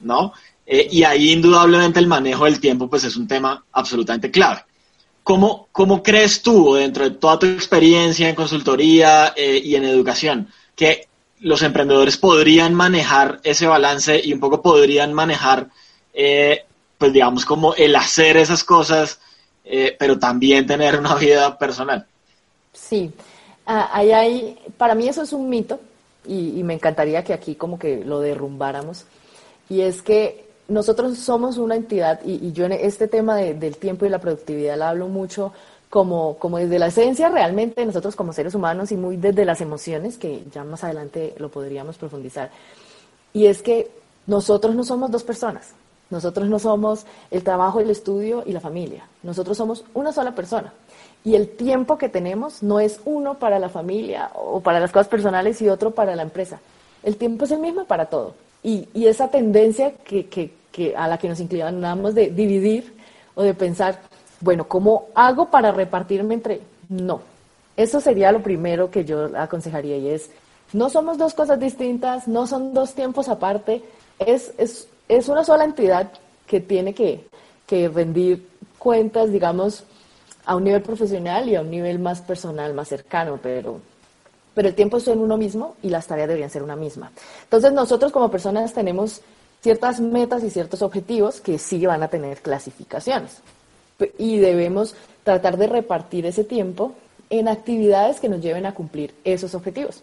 ¿no? 0.00 0.32
Eh, 0.64 0.88
y 0.90 1.02
ahí 1.02 1.32
indudablemente 1.32 1.98
el 1.98 2.06
manejo 2.06 2.46
del 2.46 2.60
tiempo 2.60 2.88
pues 2.88 3.04
es 3.04 3.16
un 3.16 3.28
tema 3.28 3.62
absolutamente 3.72 4.30
clave. 4.30 4.64
¿Cómo, 5.30 5.68
¿Cómo 5.70 6.02
crees 6.02 6.42
tú, 6.42 6.74
dentro 6.74 7.04
de 7.04 7.12
toda 7.12 7.38
tu 7.38 7.46
experiencia 7.46 8.28
en 8.28 8.34
consultoría 8.34 9.32
eh, 9.36 9.62
y 9.62 9.76
en 9.76 9.84
educación, 9.84 10.48
que 10.74 11.06
los 11.38 11.62
emprendedores 11.62 12.16
podrían 12.16 12.74
manejar 12.74 13.38
ese 13.44 13.68
balance 13.68 14.20
y 14.20 14.32
un 14.32 14.40
poco 14.40 14.60
podrían 14.60 15.12
manejar, 15.14 15.68
eh, 16.12 16.64
pues 16.98 17.12
digamos, 17.12 17.44
como 17.44 17.76
el 17.76 17.94
hacer 17.94 18.38
esas 18.38 18.64
cosas, 18.64 19.20
eh, 19.64 19.94
pero 19.96 20.18
también 20.18 20.66
tener 20.66 20.98
una 20.98 21.14
vida 21.14 21.56
personal? 21.56 22.04
Sí, 22.72 23.12
ah, 23.66 23.88
ahí 23.92 24.10
hay, 24.10 24.58
para 24.76 24.96
mí 24.96 25.08
eso 25.08 25.22
es 25.22 25.32
un 25.32 25.48
mito 25.48 25.78
y, 26.26 26.58
y 26.58 26.64
me 26.64 26.74
encantaría 26.74 27.22
que 27.22 27.34
aquí 27.34 27.54
como 27.54 27.78
que 27.78 28.04
lo 28.04 28.18
derrumbáramos. 28.18 29.04
Y 29.68 29.82
es 29.82 30.02
que 30.02 30.49
nosotros 30.70 31.18
somos 31.18 31.58
una 31.58 31.76
entidad, 31.76 32.20
y, 32.24 32.52
yo 32.52 32.64
en 32.64 32.72
este 32.72 33.08
tema 33.08 33.36
del 33.36 33.76
tiempo 33.76 34.06
y 34.06 34.08
la 34.08 34.20
productividad 34.20 34.78
la 34.78 34.90
hablo 34.90 35.08
mucho 35.08 35.52
como, 35.90 36.36
como 36.38 36.58
desde 36.58 36.78
la 36.78 36.86
esencia 36.86 37.28
realmente 37.28 37.84
nosotros 37.84 38.14
como 38.14 38.32
seres 38.32 38.54
humanos 38.54 38.92
y 38.92 38.96
muy 38.96 39.16
desde 39.16 39.44
las 39.44 39.60
emociones, 39.60 40.16
que 40.16 40.44
ya 40.52 40.64
más 40.64 40.84
adelante 40.84 41.34
lo 41.38 41.50
podríamos 41.50 41.98
profundizar. 41.98 42.50
Y 43.32 43.46
es 43.46 43.62
que 43.62 43.90
nosotros 44.26 44.74
no 44.74 44.84
somos 44.84 45.10
dos 45.10 45.24
personas, 45.24 45.72
nosotros 46.08 46.48
no 46.48 46.58
somos 46.58 47.04
el 47.30 47.42
trabajo, 47.42 47.80
el 47.80 47.90
estudio 47.90 48.44
y 48.46 48.52
la 48.52 48.60
familia, 48.60 49.08
nosotros 49.22 49.56
somos 49.56 49.84
una 49.92 50.12
sola 50.12 50.34
persona. 50.34 50.72
Y 51.24 51.34
el 51.34 51.48
tiempo 51.48 51.98
que 51.98 52.08
tenemos 52.08 52.62
no 52.62 52.80
es 52.80 53.00
uno 53.04 53.38
para 53.38 53.58
la 53.58 53.68
familia 53.68 54.30
o 54.34 54.60
para 54.60 54.80
las 54.80 54.90
cosas 54.90 55.08
personales 55.08 55.60
y 55.60 55.68
otro 55.68 55.90
para 55.90 56.16
la 56.16 56.22
empresa. 56.22 56.60
El 57.02 57.16
tiempo 57.16 57.44
es 57.44 57.50
el 57.50 57.58
mismo 57.58 57.84
para 57.84 58.06
todo. 58.06 58.34
Y, 58.62 58.88
y 58.94 59.06
esa 59.06 59.28
tendencia 59.28 59.94
que, 59.96 60.26
que, 60.26 60.54
que, 60.72 60.96
a 60.96 61.08
la 61.08 61.18
que 61.18 61.28
nos 61.28 61.40
inclinamos 61.40 62.14
de 62.14 62.30
dividir 62.30 62.94
o 63.34 63.42
de 63.42 63.54
pensar, 63.54 64.00
bueno, 64.40 64.66
¿cómo 64.68 65.08
hago 65.14 65.50
para 65.50 65.72
repartirme 65.72 66.34
entre? 66.34 66.60
No. 66.88 67.20
Eso 67.76 68.00
sería 68.00 68.32
lo 68.32 68.42
primero 68.42 68.90
que 68.90 69.04
yo 69.04 69.30
aconsejaría 69.36 69.96
y 69.96 70.08
es, 70.08 70.30
No 70.72 70.90
somos 70.90 71.18
dos 71.18 71.34
cosas 71.34 71.58
distintas, 71.58 72.28
no 72.28 72.46
son 72.46 72.74
dos 72.74 72.94
tiempos 72.94 73.28
aparte, 73.28 73.82
es, 74.18 74.52
es, 74.58 74.88
es 75.08 75.28
una 75.28 75.44
sola 75.44 75.64
entidad 75.64 76.12
que 76.46 76.60
tiene 76.60 76.94
que, 76.94 77.26
que 77.66 77.88
rendir 77.88 78.46
cuentas, 78.78 79.30
digamos, 79.30 79.84
a 80.44 80.56
un 80.56 80.64
nivel 80.64 80.82
profesional 80.82 81.48
y 81.48 81.56
a 81.56 81.60
un 81.60 81.70
nivel 81.70 81.98
más 81.98 82.20
personal, 82.22 82.74
más 82.74 82.88
cercano, 82.88 83.38
pero, 83.42 83.80
pero 84.54 84.68
el 84.68 84.74
tiempo 84.74 84.96
es 84.96 85.06
en 85.08 85.20
uno 85.20 85.36
mismo 85.36 85.76
y 85.82 85.90
las 85.90 86.06
tareas 86.06 86.28
deberían 86.28 86.50
ser 86.50 86.62
una 86.62 86.76
misma. 86.76 87.12
Entonces 87.44 87.72
nosotros 87.72 88.10
como 88.10 88.30
personas 88.30 88.72
tenemos 88.72 89.20
ciertas 89.60 90.00
metas 90.00 90.42
y 90.42 90.50
ciertos 90.50 90.82
objetivos 90.82 91.40
que 91.40 91.58
sí 91.58 91.84
van 91.86 92.02
a 92.02 92.08
tener 92.08 92.40
clasificaciones 92.40 93.42
y 94.18 94.38
debemos 94.38 94.94
tratar 95.24 95.56
de 95.56 95.66
repartir 95.66 96.26
ese 96.26 96.44
tiempo 96.44 96.92
en 97.28 97.48
actividades 97.48 98.20
que 98.20 98.28
nos 98.28 98.40
lleven 98.40 98.66
a 98.66 98.74
cumplir 98.74 99.14
esos 99.24 99.54
objetivos. 99.54 100.02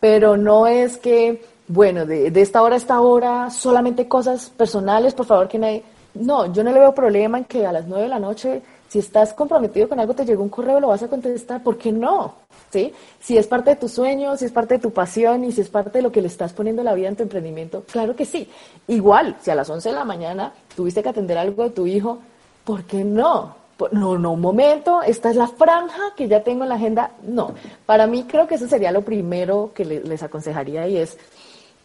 Pero 0.00 0.36
no 0.36 0.66
es 0.66 0.96
que, 0.98 1.42
bueno, 1.68 2.06
de, 2.06 2.30
de 2.30 2.42
esta 2.42 2.62
hora 2.62 2.76
a 2.76 2.78
esta 2.78 3.00
hora 3.00 3.50
solamente 3.50 4.08
cosas 4.08 4.50
personales, 4.50 5.14
por 5.14 5.26
favor 5.26 5.48
que 5.48 5.58
nadie... 5.58 5.82
No, 6.14 6.50
yo 6.50 6.64
no 6.64 6.72
le 6.72 6.80
veo 6.80 6.94
problema 6.94 7.36
en 7.36 7.44
que 7.44 7.66
a 7.66 7.72
las 7.72 7.86
nueve 7.86 8.04
de 8.04 8.08
la 8.08 8.18
noche 8.18 8.62
si 8.88 9.00
estás 9.00 9.34
comprometido 9.34 9.88
con 9.88 9.98
algo, 9.98 10.14
te 10.14 10.24
llegó 10.24 10.42
un 10.42 10.48
correo, 10.48 10.80
lo 10.80 10.88
vas 10.88 11.02
a 11.02 11.08
contestar, 11.08 11.62
¿por 11.62 11.76
qué 11.76 11.92
no? 11.92 12.34
¿Sí? 12.70 12.92
Si 13.20 13.36
es 13.36 13.46
parte 13.46 13.70
de 13.70 13.76
tu 13.76 13.88
sueño, 13.88 14.36
si 14.36 14.44
es 14.44 14.52
parte 14.52 14.74
de 14.74 14.80
tu 14.80 14.92
pasión 14.92 15.44
y 15.44 15.52
si 15.52 15.60
es 15.60 15.68
parte 15.68 15.98
de 15.98 16.02
lo 16.02 16.12
que 16.12 16.20
le 16.20 16.28
estás 16.28 16.52
poniendo 16.52 16.82
la 16.82 16.94
vida 16.94 17.08
en 17.08 17.16
tu 17.16 17.22
emprendimiento, 17.22 17.82
claro 17.90 18.14
que 18.14 18.24
sí. 18.24 18.48
Igual, 18.86 19.36
si 19.40 19.50
a 19.50 19.54
las 19.54 19.68
11 19.68 19.88
de 19.88 19.94
la 19.94 20.04
mañana 20.04 20.52
tuviste 20.74 21.02
que 21.02 21.08
atender 21.08 21.38
algo 21.38 21.64
de 21.64 21.70
tu 21.70 21.86
hijo, 21.86 22.18
¿por 22.64 22.84
qué 22.84 23.02
no? 23.04 23.66
No, 23.92 24.16
no, 24.16 24.32
un 24.32 24.40
momento, 24.40 25.02
esta 25.02 25.30
es 25.30 25.36
la 25.36 25.48
franja 25.48 26.14
que 26.16 26.28
ya 26.28 26.42
tengo 26.42 26.62
en 26.62 26.70
la 26.70 26.76
agenda. 26.76 27.10
No, 27.22 27.52
para 27.84 28.06
mí 28.06 28.24
creo 28.26 28.46
que 28.46 28.54
eso 28.54 28.66
sería 28.66 28.90
lo 28.90 29.02
primero 29.02 29.72
que 29.74 29.84
les 29.84 30.22
aconsejaría 30.22 30.88
y 30.88 30.96
es, 30.96 31.18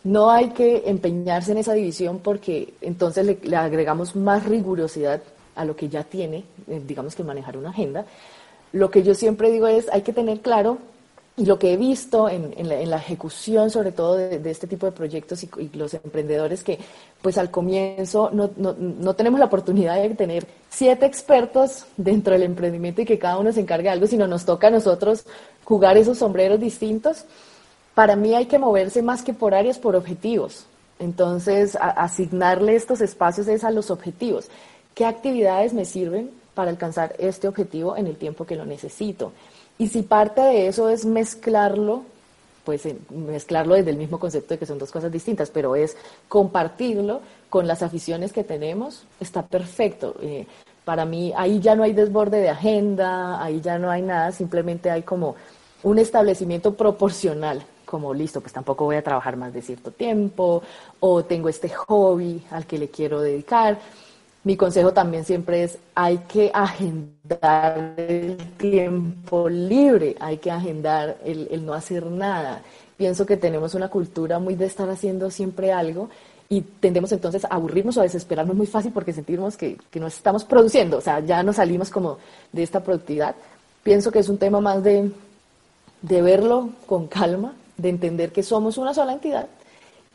no 0.04 0.32
hay 0.32 0.50
que 0.52 0.84
empeñarse 0.86 1.52
en 1.52 1.58
esa 1.58 1.74
división 1.74 2.20
porque 2.20 2.74
entonces 2.80 3.26
le, 3.26 3.40
le 3.44 3.58
agregamos 3.58 4.16
más 4.16 4.46
rigurosidad 4.46 5.22
a 5.62 5.66
lo 5.66 5.76
que 5.76 5.90
ya 5.90 6.04
tiene, 6.04 6.44
eh, 6.68 6.82
digamos 6.86 7.16
que 7.16 7.24
manejar 7.24 7.58
una 7.58 7.70
agenda. 7.70 8.06
Lo 8.74 8.90
que 8.90 9.04
yo 9.04 9.14
siempre 9.14 9.52
digo 9.52 9.68
es, 9.68 9.90
hay 9.90 10.02
que 10.02 10.14
tener 10.14 10.40
claro, 10.42 10.78
y 11.38 11.46
lo 11.46 11.58
que 11.58 11.74
he 11.74 11.78
visto 11.78 12.28
en, 12.30 12.54
la, 12.68 12.98
ejecución, 12.98 13.70
sobre 13.70 13.94
todo 13.94 14.18
de, 14.18 14.42
este 14.52 14.68
tipo 14.68 14.86
de 14.86 14.92
proyectos 14.92 15.44
y, 15.44 15.70
los 15.74 15.94
emprendedores, 15.94 16.64
que 16.64 16.78
pues 17.22 17.38
al 17.38 17.50
comienzo 17.50 18.30
no, 18.32 19.16
tenemos 19.16 19.40
la 19.40 19.46
oportunidad 19.46 19.96
de 19.96 20.10
tener 20.10 20.46
siete 20.70 21.06
expertos 21.06 21.86
dentro 21.96 22.34
del 22.34 22.44
emprendimiento 22.44 23.02
y 23.02 23.06
que 23.06 23.18
cada 23.18 23.40
uno 23.40 23.54
se 23.54 23.62
encargue 23.62 23.86
de 23.86 23.90
algo, 23.92 24.08
sino 24.08 24.28
nos 24.28 24.46
toca 24.46 24.68
a 24.68 24.72
nosotros 24.72 25.26
jugar 25.64 25.98
esos 25.98 26.18
sombreros 26.18 26.60
distintos. 26.60 27.24
Para 27.96 28.16
mí 28.16 28.36
hay 28.36 28.46
que 28.46 28.60
moverse 28.60 29.02
más 29.02 29.24
que 29.24 29.34
por 29.34 29.56
áreas, 29.56 29.80
por 29.80 29.96
objetivos. 29.96 30.66
Entonces, 31.00 31.78
asignarle 31.82 32.76
estos 32.76 33.02
espacios 33.02 33.48
es 33.48 33.64
a 33.64 33.72
los 33.72 33.90
objetivos. 33.90 34.50
¿Qué 34.96 35.06
actividades 35.06 35.74
me 35.74 35.86
sirven 35.86 36.32
para 36.54 36.70
alcanzar 36.70 37.16
este 37.18 37.48
objetivo 37.48 37.96
en 37.96 38.08
el 38.08 38.18
tiempo 38.18 38.46
que 38.46 38.56
lo 38.56 38.66
necesito? 38.66 39.32
Y 39.78 39.88
si 39.88 40.04
parte 40.04 40.42
de 40.42 40.68
eso 40.68 40.90
es 40.90 41.06
mezclarlo, 41.06 42.04
pues 42.64 42.86
eh, 42.86 42.98
mezclarlo 43.10 43.76
desde 43.76 43.92
el 43.92 43.98
mismo 43.98 44.20
concepto 44.20 44.54
de 44.54 44.60
que 44.60 44.66
son 44.66 44.78
dos 44.78 44.92
cosas 44.92 45.12
distintas, 45.12 45.50
pero 45.50 45.76
es 45.76 45.98
compartirlo 46.28 47.22
con 47.50 47.68
las 47.68 47.82
aficiones 47.82 48.32
que 48.34 48.44
tenemos, 48.44 49.06
está 49.20 49.44
perfecto. 49.44 50.16
Eh, 50.22 50.46
para 50.86 51.06
mí 51.06 51.34
ahí 51.36 51.60
ya 51.60 51.76
no 51.76 51.84
hay 51.84 51.94
desborde 51.94 52.40
de 52.42 52.50
agenda, 52.50 53.42
ahí 53.44 53.62
ya 53.62 53.80
no 53.80 53.90
hay 53.90 54.02
nada, 54.02 54.32
simplemente 54.32 54.92
hay 54.92 55.04
como 55.04 55.36
un 55.84 56.00
establecimiento 56.00 56.76
proporcional, 56.76 57.64
como 57.86 58.14
listo, 58.14 58.40
pues 58.42 58.54
tampoco 58.54 58.86
voy 58.86 58.98
a 58.98 59.04
trabajar 59.04 59.36
más 59.36 59.54
de 59.54 59.62
cierto 59.62 59.92
tiempo, 59.92 60.62
o 61.00 61.24
tengo 61.26 61.50
este 61.50 61.70
hobby 61.70 62.44
al 62.52 62.66
que 62.66 62.78
le 62.78 62.90
quiero 62.90 63.20
dedicar 63.20 63.80
mi 64.44 64.58
consejo 64.58 64.92
también 64.92 65.24
siempre 65.24 65.64
es, 65.64 65.78
hay 65.94 66.18
que 66.20 66.50
agendar 66.52 67.94
el 67.98 68.38
tiempo 68.58 69.48
libre, 69.48 70.16
hay 70.20 70.38
que 70.38 70.50
agendar 70.50 71.18
el, 71.24 71.64
no 71.64 71.74
hacer 71.76 72.08
nada. 72.08 72.64
Pienso 72.98 73.26
que 73.26 73.38
tenemos 73.38 73.76
una 73.76 73.90
cultura 73.90 74.40
muy 74.40 74.56
de 74.56 74.66
estar 74.66 74.90
haciendo 74.90 75.30
siempre 75.30 75.72
algo 75.72 76.10
y 76.50 76.62
tendemos 76.62 77.12
entonces 77.12 77.46
a 77.46 77.50
aburrirnos 77.50 77.98
o 77.98 78.00
a 78.00 78.04
desesperarnos 78.04 78.56
muy 78.56 78.66
fácil 78.66 78.92
porque 78.92 79.14
sentimos 79.14 79.58
que, 79.58 79.78
no 79.94 80.08
estamos 80.08 80.44
produciendo, 80.44 80.98
o 80.98 81.02
sea, 81.02 81.20
ya 81.20 81.44
no 81.44 81.54
salimos 81.54 81.92
como 81.92 82.18
de 82.52 82.64
esta 82.64 82.84
productividad. 82.84 83.36
Pienso 83.84 84.12
que 84.12 84.20
es 84.20 84.30
un 84.30 84.40
tema 84.40 84.60
más 84.60 84.84
de, 84.84 85.12
verlo 86.02 86.70
con 86.88 87.08
calma, 87.08 87.54
de 87.78 87.90
entender 87.90 88.32
que 88.32 88.42
somos 88.42 88.80
una 88.80 88.94
sola 88.94 89.14
entidad 89.14 89.48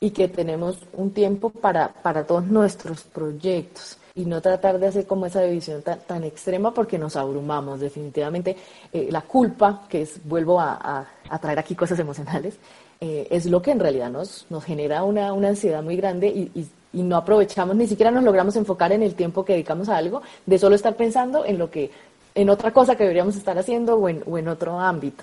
y 0.01 0.11
que 0.11 0.27
tenemos 0.27 0.79
un 0.95 1.13
tiempo 1.13 1.51
para 1.51 2.27
todos 2.27 2.45
nuestros 2.47 3.05
proyectos 3.05 3.99
y 4.17 4.25
no 4.25 4.41
tratar 4.41 4.79
de 4.79 4.87
hacer 4.87 5.07
como 5.07 5.27
esa 5.27 5.43
división 5.43 5.83
tan, 5.83 6.25
extrema 6.25 6.73
porque 6.73 6.99
nos 6.99 7.17
abrumamos 7.17 7.81
definitivamente. 7.81 8.57
Eh, 8.93 9.09
la 9.11 9.21
culpa, 9.21 9.83
que 9.89 10.03
es, 10.03 10.19
vuelvo 10.25 10.59
a, 10.59 11.07
traer 11.41 11.59
aquí 11.59 11.75
cosas 11.75 11.99
emocionales, 11.99 12.57
eh, 13.01 13.29
es 13.31 13.45
lo 13.45 13.61
que 13.61 13.73
en 13.73 13.79
realidad 13.79 14.11
nos, 14.11 14.47
nos 14.49 14.65
genera 14.65 15.05
una, 15.05 15.29
ansiedad 15.29 15.83
muy 15.83 15.97
grande 15.97 16.29
y, 16.29 16.67
no 16.93 17.17
aprovechamos, 17.17 17.77
ni 17.77 17.87
siquiera 17.87 18.11
nos 18.11 18.25
logramos 18.25 18.57
enfocar 18.57 18.91
en 18.91 19.03
el 19.03 19.15
tiempo 19.15 19.45
que 19.45 19.53
dedicamos 19.53 19.91
a 19.91 19.99
algo, 19.99 20.23
de 20.47 20.59
solo 20.59 20.75
estar 20.75 20.97
pensando 20.97 21.45
en 21.45 21.59
lo 21.59 21.71
que, 21.71 21.91
en 22.35 22.49
otra 22.49 22.73
cosa 22.73 22.97
que 22.97 23.03
deberíamos 23.03 23.37
estar 23.37 23.59
haciendo 23.59 23.97
o 23.97 24.09
en, 24.09 24.23
o 24.25 24.39
en 24.39 24.49
otro 24.49 24.81
ámbito. 24.81 25.23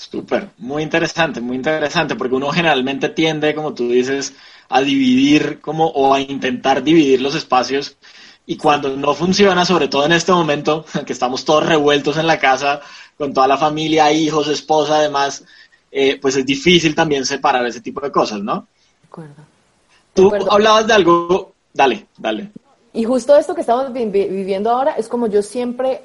Súper, 0.00 0.48
muy 0.56 0.82
interesante, 0.82 1.42
muy 1.42 1.56
interesante, 1.56 2.16
porque 2.16 2.34
uno 2.34 2.48
generalmente 2.48 3.10
tiende, 3.10 3.54
como 3.54 3.74
tú 3.74 3.90
dices, 3.90 4.32
a 4.70 4.80
dividir 4.80 5.60
como 5.60 5.88
o 5.88 6.14
a 6.14 6.20
intentar 6.20 6.82
dividir 6.82 7.20
los 7.20 7.34
espacios 7.34 7.98
y 8.46 8.56
cuando 8.56 8.96
no 8.96 9.12
funciona, 9.12 9.66
sobre 9.66 9.88
todo 9.88 10.06
en 10.06 10.12
este 10.12 10.32
momento 10.32 10.86
que 11.06 11.12
estamos 11.12 11.44
todos 11.44 11.66
revueltos 11.66 12.16
en 12.16 12.26
la 12.26 12.38
casa 12.38 12.80
con 13.18 13.34
toda 13.34 13.46
la 13.46 13.58
familia, 13.58 14.10
hijos, 14.10 14.48
esposa, 14.48 14.96
además, 14.96 15.44
eh, 15.92 16.18
pues 16.18 16.34
es 16.34 16.46
difícil 16.46 16.94
también 16.94 17.26
separar 17.26 17.66
ese 17.66 17.82
tipo 17.82 18.00
de 18.00 18.10
cosas, 18.10 18.40
¿no? 18.40 18.66
De 19.02 19.06
acuerdo. 19.06 19.34
Tú 20.14 20.32
hablabas 20.50 20.86
de 20.86 20.94
algo, 20.94 21.52
dale, 21.74 22.06
dale. 22.16 22.50
Y 22.94 23.04
justo 23.04 23.36
esto 23.36 23.54
que 23.54 23.60
estamos 23.60 23.92
viviendo 23.92 24.70
ahora 24.70 24.92
es 24.92 25.08
como 25.08 25.26
yo 25.26 25.42
siempre 25.42 26.00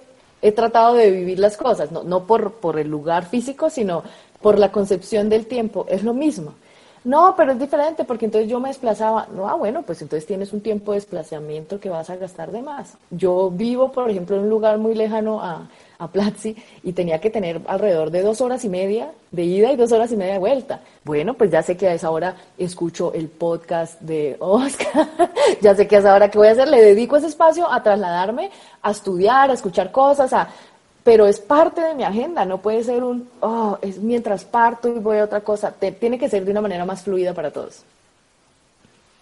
he 0.45 0.51
tratado 0.51 0.93
de 0.93 1.09
vivir 1.09 1.39
las 1.39 1.57
cosas, 1.57 1.91
no, 1.91 2.03
no 2.03 2.27
por, 2.27 2.53
por 2.53 2.77
el 2.77 2.87
lugar 2.87 3.25
físico, 3.25 3.71
sino 3.71 4.03
por 4.43 4.59
la 4.59 4.71
concepción 4.71 5.27
del 5.27 5.47
tiempo. 5.47 5.87
Es 5.89 6.03
lo 6.03 6.13
mismo. 6.13 6.53
No, 7.03 7.33
pero 7.35 7.51
es 7.53 7.59
diferente 7.59 8.03
porque 8.03 8.25
entonces 8.25 8.47
yo 8.49 8.59
me 8.59 8.69
desplazaba. 8.69 9.27
No, 9.35 9.47
ah, 9.47 9.55
bueno, 9.55 9.81
pues 9.81 10.03
entonces 10.03 10.27
tienes 10.27 10.53
un 10.53 10.61
tiempo 10.61 10.91
de 10.91 10.97
desplazamiento 10.97 11.79
que 11.79 11.89
vas 11.89 12.11
a 12.11 12.17
gastar 12.17 12.51
de 12.51 12.61
más. 12.61 12.95
Yo 13.09 13.49
vivo, 13.49 13.91
por 13.91 14.09
ejemplo, 14.09 14.35
en 14.35 14.43
un 14.43 14.49
lugar 14.49 14.77
muy 14.77 14.93
lejano 14.93 15.41
a, 15.41 15.67
a 15.97 16.07
Platzi 16.07 16.55
y 16.83 16.93
tenía 16.93 17.19
que 17.19 17.29
tener 17.29 17.61
alrededor 17.67 18.11
de 18.11 18.21
dos 18.21 18.41
horas 18.41 18.63
y 18.65 18.69
media 18.69 19.11
de 19.31 19.43
ida 19.43 19.71
y 19.71 19.75
dos 19.75 19.91
horas 19.91 20.11
y 20.11 20.17
media 20.17 20.33
de 20.33 20.39
vuelta. 20.39 20.81
Bueno, 21.03 21.33
pues 21.33 21.51
ya 21.51 21.61
sé 21.61 21.77
que 21.77 21.87
a 21.87 21.93
esa 21.93 22.09
hora 22.09 22.35
escucho 22.57 23.13
el 23.13 23.27
podcast 23.29 23.99
de 24.01 24.35
Oscar, 24.39 25.07
ya 25.61 25.75
sé 25.75 25.87
que 25.87 25.97
a 25.97 25.99
esa 25.99 26.13
hora 26.13 26.29
que 26.29 26.37
voy 26.37 26.47
a 26.47 26.51
hacer, 26.51 26.67
le 26.67 26.81
dedico 26.81 27.17
ese 27.17 27.27
espacio 27.27 27.71
a 27.71 27.83
trasladarme, 27.83 28.51
a 28.81 28.91
estudiar, 28.91 29.51
a 29.51 29.53
escuchar 29.53 29.91
cosas, 29.91 30.33
a 30.33 30.49
pero 31.05 31.27
es 31.27 31.39
parte 31.39 31.81
de 31.81 31.93
mi 31.93 32.03
agenda, 32.03 32.45
no 32.45 32.57
puede 32.57 32.83
ser 32.83 33.03
un, 33.03 33.29
oh, 33.39 33.77
es 33.83 33.99
mientras 33.99 34.43
parto 34.43 34.87
y 34.89 34.93
voy 34.93 35.19
a 35.19 35.25
otra 35.25 35.41
cosa, 35.41 35.71
tiene 35.71 36.17
que 36.17 36.27
ser 36.27 36.43
de 36.43 36.49
una 36.49 36.61
manera 36.61 36.83
más 36.83 37.03
fluida 37.03 37.31
para 37.31 37.51
todos. 37.51 37.83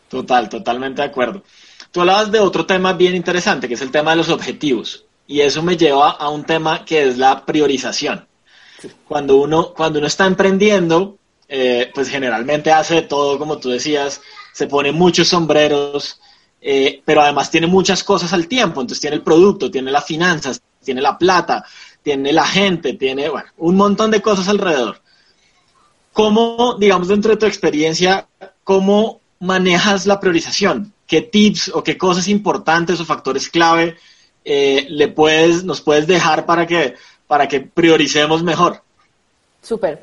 Total, 0.08 0.48
totalmente 0.48 1.02
de 1.02 1.10
acuerdo. 1.10 1.44
Tú 1.92 2.00
hablabas 2.00 2.32
de 2.32 2.40
otro 2.40 2.66
tema 2.66 2.94
bien 2.94 3.16
interesante, 3.16 3.68
que 3.68 3.74
es 3.74 3.82
el 3.82 3.92
tema 3.92 4.12
de 4.12 4.18
los 4.18 4.30
objetivos, 4.30 5.04
y 5.34 5.42
eso 5.42 5.64
me 5.64 5.76
lleva 5.76 6.12
a 6.12 6.30
un 6.30 6.44
tema 6.44 6.86
que 6.86 7.08
es 7.08 7.18
la 7.18 7.44
priorización. 7.44 8.28
Cuando, 9.08 9.38
uno, 9.38 9.74
cuando 9.74 9.98
uno 9.98 10.08
está 10.08 10.28
emprendiendo, 10.28 11.18
eh, 11.48 11.90
pues 11.92 12.08
generalmente 12.08 12.72
hace 12.72 13.02
todo, 13.02 13.40
como 13.40 13.58
tú 13.58 13.70
decías, 13.70 14.22
se 14.54 14.68
pone 14.68 14.92
muchos 14.92 15.30
sombreros, 15.30 16.22
eh, 16.62 17.02
pero 17.04 17.22
además 17.22 17.50
tiene 17.50 17.66
muchas 17.66 18.04
cosas 18.04 18.32
al 18.32 18.48
tiempo, 18.48 18.80
entonces 18.82 19.02
tiene 19.02 19.16
el 19.16 19.24
producto, 19.24 19.72
tiene 19.72 19.90
las 19.90 20.06
finanzas, 20.06 20.62
tiene 20.84 21.02
la 21.02 21.18
plata, 21.18 21.66
tiene 22.04 22.32
la 22.32 22.46
gente, 22.46 22.94
tiene 22.94 23.28
bueno, 23.28 23.48
un 23.58 23.76
montón 23.76 24.12
de 24.12 24.22
cosas 24.22 24.48
alrededor. 24.48 25.02
¿Cómo, 26.12 26.78
digamos, 26.80 27.08
dentro 27.08 27.32
de 27.32 27.38
tu 27.38 27.48
experiencia, 27.48 28.28
cómo 28.64 29.20
manejas 29.40 30.06
la 30.06 30.20
priorización? 30.20 30.94
¿Qué 31.08 31.24
tips 31.24 31.72
o 31.74 31.84
qué 31.84 31.98
cosas 31.98 32.28
importantes 32.28 33.00
o 33.00 33.06
factores 33.06 33.50
clave 33.50 33.98
eh, 34.46 34.86
le 34.90 35.08
puedes, 35.08 35.64
nos 35.64 35.82
puedes 35.82 36.08
dejar 36.08 36.46
para 36.46 36.66
que, 36.68 36.96
para 37.28 37.48
que 37.48 37.62
prioricemos 37.62 38.44
mejor? 38.44 38.82
Súper. 39.62 40.02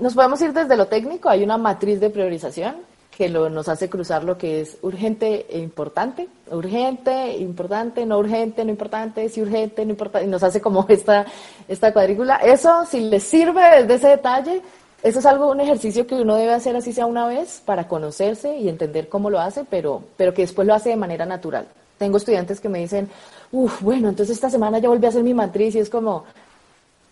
Nos 0.00 0.14
podemos 0.14 0.40
ir 0.42 0.52
desde 0.52 0.76
lo 0.76 0.86
técnico, 0.86 1.30
hay 1.30 1.42
una 1.42 1.56
matriz 1.56 1.98
de 1.98 2.10
priorización 2.10 2.76
que 3.16 3.30
lo, 3.30 3.48
nos 3.48 3.66
hace 3.70 3.88
cruzar 3.88 4.22
lo 4.22 4.36
que 4.36 4.60
es 4.60 4.76
urgente 4.82 5.46
e 5.48 5.58
importante, 5.58 6.28
urgente, 6.50 7.34
importante, 7.38 8.04
no 8.04 8.18
urgente, 8.18 8.62
no 8.62 8.70
importante, 8.70 9.26
sí 9.30 9.40
urgente, 9.40 9.86
no 9.86 9.92
importante, 9.92 10.26
y 10.26 10.30
nos 10.30 10.42
hace 10.42 10.60
como 10.60 10.84
esta, 10.90 11.24
esta 11.66 11.94
cuadrícula. 11.94 12.36
Eso, 12.36 12.84
si 12.84 13.00
les 13.00 13.22
sirve 13.22 13.62
desde 13.80 13.94
ese 13.94 14.08
detalle, 14.08 14.60
eso 15.02 15.18
es 15.20 15.26
algo, 15.26 15.50
un 15.50 15.60
ejercicio 15.60 16.06
que 16.06 16.16
uno 16.16 16.36
debe 16.36 16.52
hacer 16.52 16.76
así 16.76 16.92
sea 16.92 17.06
una 17.06 17.26
vez 17.26 17.62
para 17.64 17.88
conocerse 17.88 18.58
y 18.58 18.68
entender 18.68 19.08
cómo 19.08 19.30
lo 19.30 19.40
hace, 19.40 19.64
pero, 19.64 20.02
pero 20.18 20.34
que 20.34 20.42
después 20.42 20.68
lo 20.68 20.74
hace 20.74 20.90
de 20.90 20.96
manera 20.96 21.24
natural. 21.24 21.66
Tengo 21.98 22.16
estudiantes 22.16 22.60
que 22.60 22.68
me 22.68 22.80
dicen, 22.80 23.08
uff, 23.52 23.82
bueno, 23.82 24.08
entonces 24.08 24.36
esta 24.36 24.50
semana 24.50 24.78
ya 24.78 24.88
volví 24.88 25.06
a 25.06 25.10
hacer 25.10 25.22
mi 25.22 25.34
matriz 25.34 25.74
y 25.74 25.78
es 25.78 25.88
como, 25.88 26.24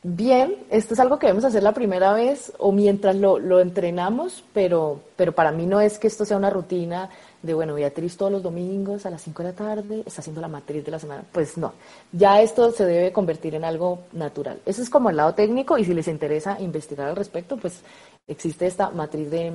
bien, 0.04 0.56
esto 0.70 0.92
es 0.92 1.00
algo 1.00 1.18
que 1.18 1.26
debemos 1.26 1.46
hacer 1.46 1.62
la 1.62 1.72
primera 1.72 2.12
vez 2.12 2.52
o 2.58 2.72
mientras 2.72 3.16
lo, 3.16 3.38
lo, 3.38 3.60
entrenamos, 3.60 4.44
pero, 4.52 5.00
pero 5.16 5.32
para 5.32 5.50
mí 5.50 5.64
no 5.64 5.80
es 5.80 5.98
que 5.98 6.06
esto 6.06 6.26
sea 6.26 6.36
una 6.36 6.50
rutina 6.50 7.08
de, 7.42 7.54
bueno, 7.54 7.74
Beatriz 7.74 8.16
todos 8.16 8.30
los 8.30 8.42
domingos 8.42 9.06
a 9.06 9.10
las 9.10 9.22
5 9.22 9.42
de 9.42 9.48
la 9.48 9.54
tarde 9.54 10.02
está 10.04 10.20
haciendo 10.20 10.42
la 10.42 10.48
matriz 10.48 10.84
de 10.84 10.90
la 10.90 10.98
semana. 10.98 11.24
Pues 11.32 11.56
no, 11.56 11.72
ya 12.12 12.42
esto 12.42 12.70
se 12.70 12.84
debe 12.84 13.12
convertir 13.12 13.54
en 13.54 13.64
algo 13.64 14.00
natural. 14.12 14.60
Eso 14.66 14.82
es 14.82 14.90
como 14.90 15.08
el 15.08 15.16
lado 15.16 15.34
técnico 15.34 15.78
y 15.78 15.84
si 15.86 15.94
les 15.94 16.08
interesa 16.08 16.60
investigar 16.60 17.08
al 17.08 17.16
respecto, 17.16 17.56
pues 17.56 17.80
existe 18.26 18.66
esta 18.66 18.90
matriz 18.90 19.30
de, 19.30 19.52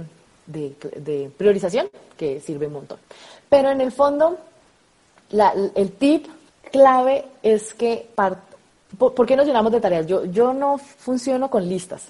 de, 0.48 0.76
de 0.96 1.32
priorización 1.38 1.90
que 2.18 2.40
sirve 2.40 2.66
un 2.66 2.74
montón. 2.74 2.98
Pero 3.50 3.70
en 3.70 3.82
el 3.82 3.92
fondo, 3.92 4.38
la, 5.32 5.54
el 5.76 5.92
tip 5.94 6.28
clave 6.72 7.26
es 7.44 7.74
que 7.74 8.10
¿Por, 8.98 9.26
qué 9.28 9.36
nos 9.36 9.46
llenamos 9.46 9.72
de 9.72 9.80
tareas? 9.80 10.08
Yo, 10.08 10.26
yo 10.26 10.52
no 10.54 10.78
funciono 10.78 11.50
con 11.50 11.70
listas. 11.70 12.08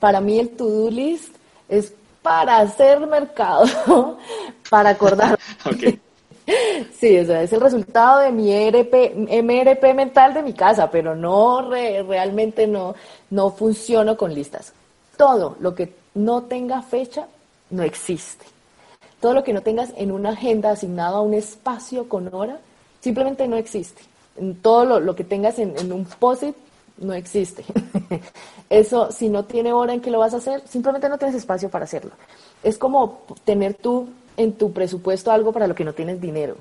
Para 0.00 0.20
mí 0.20 0.38
el 0.38 0.50
to-do 0.50 0.90
list 0.90 1.34
es 1.68 1.92
para 2.22 2.58
hacer 2.58 2.98
mercado, 3.06 4.18
para 4.70 4.90
acordar. 4.90 5.38
Sí, 6.98 7.18
o 7.18 7.24
sea, 7.24 7.42
es 7.42 7.52
el 7.52 7.60
resultado 7.60 8.20
de 8.20 8.32
mi 8.32 8.52
ERP, 8.52 9.14
MRP 9.42 9.94
mental 9.94 10.34
de 10.34 10.42
mi 10.42 10.52
casa, 10.52 10.90
pero 10.90 11.14
no 11.14 11.70
realmente 11.70 12.66
no, 12.66 12.94
no 13.30 13.50
funciono 13.50 14.16
con 14.16 14.34
listas. 14.34 14.72
Todo 15.16 15.56
lo 15.60 15.74
que 15.74 15.94
no 16.14 16.44
tenga 16.44 16.82
fecha 16.82 17.26
no 17.70 17.82
existe. 17.82 18.46
Todo 19.20 19.34
lo 19.34 19.44
que 19.44 19.52
no 19.52 19.62
tengas 19.62 19.92
en 19.96 20.12
una 20.12 20.30
agenda 20.30 20.70
asignado 20.70 21.16
a 21.16 21.22
un 21.22 21.34
espacio 21.34 22.08
con 22.08 22.32
hora, 22.32 22.60
simplemente 23.00 23.48
no 23.48 23.56
existe 23.56 24.02
todo 24.62 25.00
lo, 25.00 25.16
que 25.16 25.24
tengas 25.24 25.58
en, 25.58 25.92
un 25.92 26.04
POSIT 26.04 26.54
no 26.98 27.14
existe. 27.14 27.64
Eso, 28.70 29.12
si 29.12 29.28
no 29.28 29.44
tiene 29.44 29.72
hora 29.72 29.94
en 29.94 30.00
que 30.00 30.10
lo 30.10 30.18
vas 30.18 30.34
a 30.34 30.38
hacer, 30.38 30.62
simplemente 30.66 31.08
no 31.08 31.18
tienes 31.18 31.36
espacio 31.36 31.68
para 31.68 31.84
hacerlo. 31.84 32.10
Es 32.62 32.76
como 32.76 33.22
tener 33.44 33.74
tú 33.74 34.08
en 34.36 34.52
tu 34.52 34.72
presupuesto 34.72 35.30
algo 35.30 35.52
para 35.52 35.66
lo 35.66 35.74
que 35.74 35.84
no 35.84 35.92
tienes 35.92 36.20
dinero. 36.20 36.56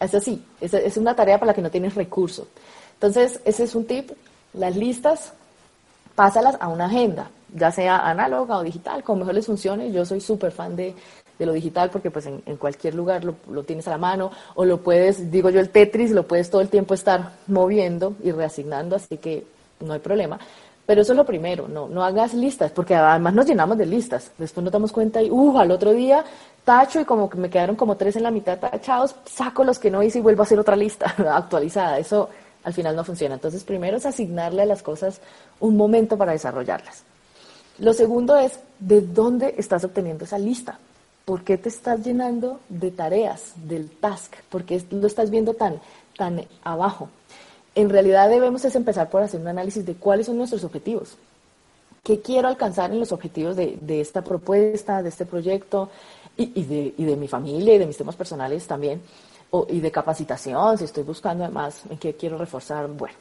Es 0.00 0.14
así, 0.14 0.44
es, 0.60 0.74
es 0.74 0.96
una 0.96 1.14
tarea 1.14 1.38
para 1.38 1.50
la 1.50 1.54
que 1.54 1.62
no 1.62 1.70
tienes 1.70 1.94
recurso. 1.94 2.48
Entonces, 2.94 3.40
ese 3.44 3.64
es 3.64 3.74
un 3.74 3.86
tip. 3.86 4.10
Las 4.52 4.76
listas, 4.76 5.32
pásalas 6.14 6.56
a 6.60 6.68
una 6.68 6.86
agenda, 6.86 7.30
ya 7.54 7.70
sea 7.70 7.98
análoga 7.98 8.58
o 8.58 8.62
digital, 8.62 9.02
como 9.04 9.20
mejor 9.20 9.34
les 9.34 9.46
funcione. 9.46 9.92
Yo 9.92 10.04
soy 10.04 10.20
súper 10.20 10.52
fan 10.52 10.74
de, 10.74 10.94
de 11.38 11.46
lo 11.46 11.52
digital 11.52 11.90
porque 11.90 12.10
pues 12.10 12.26
en, 12.26 12.56
cualquier 12.56 12.94
lugar 12.94 13.24
lo, 13.24 13.36
lo, 13.50 13.62
tienes 13.62 13.86
a 13.86 13.90
la 13.90 13.98
mano 13.98 14.30
o 14.54 14.64
lo 14.64 14.78
puedes, 14.78 15.30
digo 15.30 15.50
yo 15.50 15.60
el 15.60 15.70
Tetris, 15.70 16.10
lo 16.10 16.26
puedes 16.26 16.50
todo 16.50 16.60
el 16.60 16.68
tiempo 16.68 16.94
estar 16.94 17.32
moviendo 17.46 18.14
y 18.22 18.32
reasignando, 18.32 18.96
así 18.96 19.18
que 19.18 19.46
no 19.80 19.92
hay 19.92 20.00
problema. 20.00 20.38
Pero 20.88 21.02
eso 21.02 21.12
es 21.12 21.18
lo 21.18 21.26
primero, 21.26 21.68
no, 21.68 21.86
no 21.86 22.02
hagas 22.02 22.32
listas, 22.32 22.70
porque 22.70 22.94
además 22.94 23.34
nos 23.34 23.46
llenamos 23.46 23.76
de 23.76 23.84
listas. 23.84 24.32
Después 24.38 24.64
nos 24.64 24.72
damos 24.72 24.90
cuenta 24.90 25.20
y, 25.20 25.30
uh, 25.30 25.58
al 25.58 25.70
otro 25.70 25.92
día 25.92 26.24
tacho 26.64 27.00
y 27.00 27.04
como 27.04 27.28
que 27.28 27.36
me 27.36 27.50
quedaron 27.50 27.76
como 27.76 27.96
tres 27.96 28.16
en 28.16 28.22
la 28.22 28.30
mitad 28.30 28.58
tachados, 28.58 29.14
saco 29.26 29.64
los 29.64 29.78
que 29.78 29.90
no 29.90 30.02
hice 30.02 30.18
y 30.18 30.22
vuelvo 30.22 30.42
a 30.42 30.44
hacer 30.44 30.58
otra 30.58 30.76
lista 30.76 31.14
actualizada. 31.34 31.98
Eso 31.98 32.30
al 32.64 32.72
final 32.72 32.96
no 32.96 33.04
funciona. 33.04 33.34
Entonces, 33.34 33.64
primero 33.64 33.98
es 33.98 34.06
asignarle 34.06 34.62
a 34.62 34.66
las 34.66 34.82
cosas 34.82 35.20
un 35.60 35.76
momento 35.76 36.16
para 36.16 36.32
desarrollarlas. 36.32 37.04
Lo 37.78 37.92
segundo 37.92 38.36
es 38.36 38.58
de 38.78 39.02
dónde 39.02 39.54
estás 39.58 39.84
obteniendo 39.84 40.24
esa 40.24 40.38
lista. 40.38 40.78
¿Por 41.28 41.44
qué 41.44 41.58
te 41.58 41.68
estás 41.68 42.06
llenando 42.06 42.58
de 42.70 42.90
tareas, 42.90 43.52
del 43.56 43.90
task? 43.90 44.34
¿Por 44.48 44.64
qué 44.64 44.82
lo 44.90 45.06
estás 45.06 45.28
viendo 45.28 45.52
tan, 45.52 45.78
tan 46.16 46.46
abajo? 46.64 47.10
En 47.74 47.90
realidad 47.90 48.30
debemos 48.30 48.64
es 48.64 48.74
empezar 48.74 49.10
por 49.10 49.22
hacer 49.22 49.38
un 49.38 49.48
análisis 49.48 49.84
de 49.84 49.94
cuáles 49.94 50.24
son 50.24 50.38
nuestros 50.38 50.64
objetivos. 50.64 51.18
¿Qué 52.02 52.22
quiero 52.22 52.48
alcanzar 52.48 52.92
en 52.92 53.00
los 53.00 53.12
objetivos 53.12 53.56
de, 53.56 54.00
esta 54.00 54.24
propuesta, 54.24 55.02
de 55.02 55.10
este 55.10 55.26
proyecto 55.26 55.90
y, 56.38 56.62
de, 56.62 57.16
mi 57.18 57.28
familia 57.28 57.74
y 57.74 57.78
de 57.78 57.84
mis 57.84 57.98
temas 57.98 58.16
personales 58.16 58.66
también? 58.66 59.02
Y 59.68 59.80
de 59.80 59.90
capacitación, 59.90 60.78
si 60.78 60.84
estoy 60.84 61.02
buscando 61.02 61.44
además 61.44 61.82
en 61.90 61.98
qué 61.98 62.14
quiero 62.14 62.38
reforzar. 62.38 62.88
Bueno, 62.88 63.16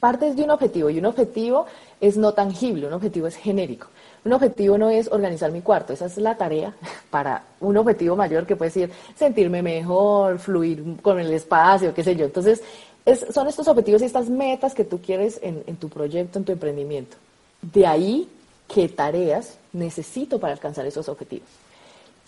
partes 0.00 0.34
de 0.34 0.42
un 0.42 0.50
objetivo 0.50 0.90
y 0.90 0.98
un 0.98 1.04
objetivo 1.04 1.66
es 2.00 2.16
no 2.16 2.32
tangible, 2.32 2.86
un 2.86 2.94
objetivo 2.94 3.26
es 3.26 3.36
genérico. 3.36 3.88
Un 4.24 4.32
objetivo 4.32 4.76
no 4.76 4.90
es 4.90 5.08
organizar 5.10 5.52
mi 5.52 5.60
cuarto, 5.62 5.92
esa 5.92 6.06
es 6.06 6.16
la 6.18 6.36
tarea 6.36 6.74
para 7.10 7.44
un 7.60 7.76
objetivo 7.76 8.16
mayor 8.16 8.46
que 8.46 8.56
puede 8.56 8.70
decir 8.70 8.90
sentirme 9.14 9.62
mejor, 9.62 10.38
fluir 10.38 10.96
con 11.02 11.20
el 11.20 11.32
espacio, 11.32 11.94
qué 11.94 12.02
sé 12.02 12.16
yo. 12.16 12.24
Entonces, 12.24 12.62
son 13.30 13.48
estos 13.48 13.68
objetivos 13.68 14.02
y 14.02 14.06
estas 14.06 14.28
metas 14.28 14.74
que 14.74 14.84
tú 14.84 15.00
quieres 15.00 15.38
en, 15.42 15.62
en 15.66 15.76
tu 15.76 15.88
proyecto, 15.88 16.38
en 16.38 16.44
tu 16.44 16.52
emprendimiento. 16.52 17.16
De 17.62 17.86
ahí, 17.86 18.28
¿qué 18.68 18.88
tareas 18.88 19.58
necesito 19.72 20.38
para 20.38 20.52
alcanzar 20.52 20.86
esos 20.86 21.08
objetivos? 21.08 21.48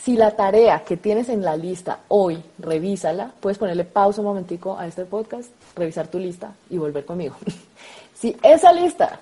Si 0.02 0.16
la 0.16 0.32
tarea 0.32 0.82
que 0.82 0.96
tienes 0.96 1.28
en 1.28 1.42
la 1.42 1.56
lista 1.56 2.00
hoy, 2.08 2.42
revísala, 2.58 3.30
puedes 3.38 3.56
ponerle 3.56 3.84
pausa 3.84 4.20
un 4.20 4.26
momentico 4.26 4.76
a 4.76 4.88
este 4.88 5.04
podcast, 5.04 5.48
revisar 5.76 6.08
tu 6.08 6.18
lista 6.18 6.54
y 6.70 6.76
volver 6.76 7.04
conmigo. 7.04 7.36
si 8.18 8.36
esa 8.42 8.72
lista 8.72 9.20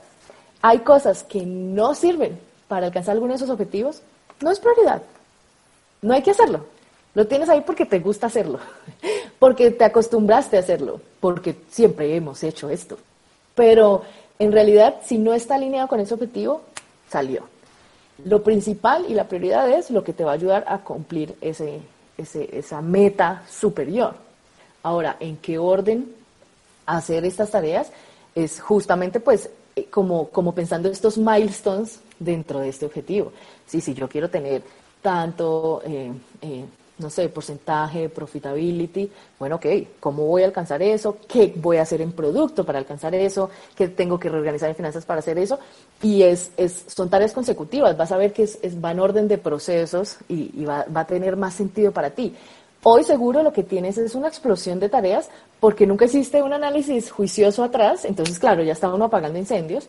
hay 0.62 0.78
cosas 0.78 1.22
que 1.22 1.44
no 1.44 1.94
sirven 1.94 2.40
para 2.66 2.86
alcanzar 2.86 3.12
alguno 3.12 3.34
de 3.34 3.36
esos 3.36 3.50
objetivos, 3.50 4.00
no 4.40 4.50
es 4.50 4.58
prioridad. 4.58 5.02
No 6.00 6.14
hay 6.14 6.22
que 6.22 6.30
hacerlo. 6.30 6.64
Lo 7.12 7.26
tienes 7.26 7.50
ahí 7.50 7.60
porque 7.60 7.84
te 7.84 7.98
gusta 7.98 8.28
hacerlo, 8.28 8.58
porque 9.38 9.72
te 9.72 9.84
acostumbraste 9.84 10.56
a 10.56 10.60
hacerlo, 10.60 11.02
porque 11.20 11.56
siempre 11.68 12.16
hemos 12.16 12.42
hecho 12.42 12.70
esto. 12.70 12.96
Pero 13.54 14.02
en 14.38 14.50
realidad, 14.50 14.94
si 15.04 15.18
no 15.18 15.34
está 15.34 15.56
alineado 15.56 15.88
con 15.88 16.00
ese 16.00 16.14
objetivo, 16.14 16.62
salió. 17.10 17.42
Lo 18.24 18.42
principal 18.42 19.06
y 19.08 19.14
la 19.14 19.28
prioridad 19.28 19.70
es 19.70 19.90
lo 19.90 20.04
que 20.04 20.12
te 20.12 20.24
va 20.24 20.32
a 20.32 20.34
ayudar 20.34 20.64
a 20.66 20.78
cumplir 20.78 21.34
ese, 21.40 21.80
esa 22.16 22.80
meta 22.80 23.42
superior. 23.48 24.14
Ahora, 24.82 25.16
¿en 25.20 25.36
qué 25.36 25.58
orden 25.58 26.12
hacer 26.86 27.24
estas 27.24 27.50
tareas? 27.50 27.90
Es 28.34 28.60
justamente 28.60 29.20
pues 29.20 29.50
eh, 29.76 29.86
como, 29.90 30.28
como 30.28 30.54
pensando 30.54 30.88
estos 30.88 31.18
milestones 31.18 32.00
dentro 32.18 32.60
de 32.60 32.68
este 32.68 32.86
objetivo. 32.86 33.32
Sí, 33.66 33.80
si 33.80 33.94
yo 33.94 34.08
quiero 34.08 34.28
tener 34.28 34.62
tanto, 35.02 35.82
eh, 35.84 36.12
eh, 36.42 36.64
no 37.00 37.10
sé, 37.10 37.28
porcentaje, 37.28 38.08
profitability, 38.08 39.10
bueno, 39.38 39.56
ok, 39.56 39.66
¿cómo 39.98 40.26
voy 40.26 40.42
a 40.42 40.46
alcanzar 40.46 40.82
eso? 40.82 41.16
¿Qué 41.26 41.52
voy 41.56 41.78
a 41.78 41.82
hacer 41.82 42.00
en 42.00 42.12
producto 42.12 42.64
para 42.64 42.78
alcanzar 42.78 43.14
eso? 43.14 43.50
¿Qué 43.74 43.88
tengo 43.88 44.18
que 44.18 44.28
reorganizar 44.28 44.68
en 44.68 44.76
finanzas 44.76 45.04
para 45.04 45.20
hacer 45.20 45.38
eso? 45.38 45.58
Y 46.02 46.22
es, 46.22 46.52
es, 46.56 46.84
son 46.86 47.10
tareas 47.10 47.32
consecutivas, 47.32 47.96
vas 47.96 48.12
a 48.12 48.16
ver 48.16 48.32
que 48.32 48.44
es, 48.44 48.58
va 48.84 48.92
en 48.92 49.00
orden 49.00 49.28
de 49.28 49.38
procesos 49.38 50.18
y, 50.28 50.50
y 50.54 50.64
va, 50.64 50.84
va 50.94 51.00
a 51.00 51.06
tener 51.06 51.36
más 51.36 51.54
sentido 51.54 51.92
para 51.92 52.10
ti. 52.10 52.34
Hoy 52.82 53.04
seguro 53.04 53.42
lo 53.42 53.52
que 53.52 53.62
tienes 53.62 53.98
es 53.98 54.14
una 54.14 54.28
explosión 54.28 54.80
de 54.80 54.88
tareas 54.88 55.28
porque 55.60 55.86
nunca 55.86 56.06
hiciste 56.06 56.42
un 56.42 56.54
análisis 56.54 57.10
juicioso 57.10 57.62
atrás, 57.62 58.06
entonces 58.06 58.38
claro, 58.38 58.62
ya 58.62 58.72
está 58.72 58.92
uno 58.92 59.04
apagando 59.06 59.38
incendios. 59.38 59.86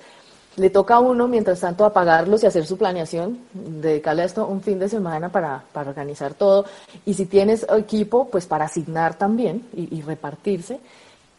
Le 0.57 0.69
toca 0.69 0.95
a 0.95 0.99
uno, 0.99 1.27
mientras 1.27 1.59
tanto, 1.61 1.85
apagarlos 1.85 2.43
y 2.43 2.47
hacer 2.47 2.65
su 2.65 2.77
planeación, 2.77 3.39
dedicarle 3.53 4.23
a 4.23 4.25
esto 4.25 4.47
un 4.47 4.61
fin 4.61 4.79
de 4.79 4.89
semana 4.89 5.29
para, 5.29 5.63
para 5.71 5.89
organizar 5.89 6.33
todo. 6.33 6.65
Y 7.05 7.13
si 7.13 7.25
tienes 7.25 7.65
equipo, 7.77 8.27
pues 8.27 8.45
para 8.45 8.65
asignar 8.65 9.15
también 9.15 9.67
y, 9.73 10.01
repartirse. 10.01 10.79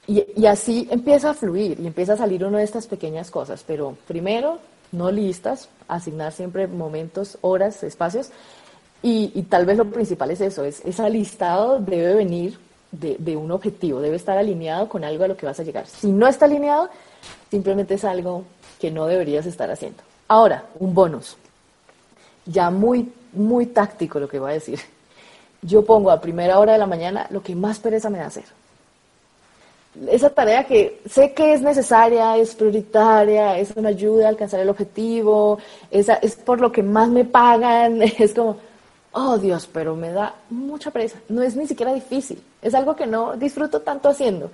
Y, 0.07 0.25
y, 0.35 0.47
así 0.47 0.89
empieza 0.91 1.31
a 1.31 1.35
fluir 1.35 1.79
y 1.79 1.87
empieza 1.87 2.15
a 2.15 2.17
salir 2.17 2.45
una 2.45 2.59
de 2.59 2.65
estas 2.65 2.87
pequeñas 2.87 3.31
cosas. 3.31 3.63
Pero 3.67 3.97
primero, 4.07 4.59
no 4.93 5.11
listas, 5.11 5.69
asignar 5.89 6.33
siempre 6.33 6.67
momentos, 6.67 7.39
horas, 7.41 7.83
espacios 7.83 8.31
y, 9.03 9.43
tal 9.49 9.67
vez 9.67 9.79
lo 9.79 9.91
principal 9.91 10.31
es 10.31 10.41
eso, 10.41 10.65
es 10.65 10.81
ese 10.85 11.11
listado 11.11 11.81
debe 11.81 12.15
venir 12.15 12.57
de, 12.93 13.17
de, 13.19 13.37
un 13.37 13.51
objetivo, 13.51 14.01
debe 14.01 14.17
estar 14.17 14.39
alineado 14.39 14.89
con 14.89 15.03
algo 15.03 15.25
a 15.25 15.29
lo 15.29 15.37
que 15.37 15.47
vas 15.47 15.59
a 15.59 15.65
llegar. 15.65 15.87
Si 15.89 16.13
no 16.13 16.29
está 16.29 16.45
alineado, 16.45 16.89
simplemente 17.51 17.95
es 17.95 18.05
algo 18.05 18.45
que 18.83 18.91
no 18.91 19.07
deberías 19.07 19.47
estar 19.47 19.71
haciendo. 19.71 20.03
Ahora, 20.27 20.65
un 20.81 20.93
bonus. 20.93 21.37
Ya 22.45 22.69
muy, 22.69 23.13
muy 23.33 23.67
táctico 23.67 24.19
lo 24.19 24.29
que 24.29 24.41
voy 24.41 24.51
a 24.51 24.55
decir. 24.55 24.81
Yo 25.63 25.85
pongo 25.85 26.11
a 26.11 26.21
primera 26.21 26.59
hora 26.59 26.73
de 26.73 26.81
la 26.81 26.87
mañana 26.89 27.29
lo 27.31 27.45
que 27.45 27.55
más 27.55 27.79
pereza 27.79 28.11
me 28.11 28.19
da 28.19 28.27
hacer. 28.27 28.43
Esa 30.11 30.31
tarea 30.31 30.65
que 30.65 31.01
sé 31.09 31.33
que 31.33 31.53
es 31.53 31.63
necesaria, 31.63 32.37
es 32.37 32.57
prioritaria, 32.57 33.57
eso 33.57 33.81
me 33.81 33.91
ayuda 33.91 34.27
a 34.27 34.31
alcanzar 34.31 34.59
el 34.59 34.69
objetivo, 34.69 35.59
esa, 35.89 36.15
es 36.15 36.35
por 36.35 36.61
lo 36.61 36.73
que 36.73 36.83
más 36.83 37.09
me 37.09 37.25
pagan, 37.25 38.03
es 38.19 38.35
como, 38.35 38.57
oh 39.13 39.39
Dios, 39.39 39.69
pero 39.73 39.95
me 39.95 40.11
da 40.11 40.35
mucha 40.51 40.91
pereza. 40.91 41.21
No 41.29 41.41
es 41.43 41.55
ni 41.55 41.69
siquiera 41.69 41.95
difícil, 41.95 42.43
es 42.61 42.75
algo 42.75 42.97
que 42.97 43.07
no 43.07 43.37
disfruto 43.37 43.83
tanto 43.83 44.09
haciendo. 44.09 44.51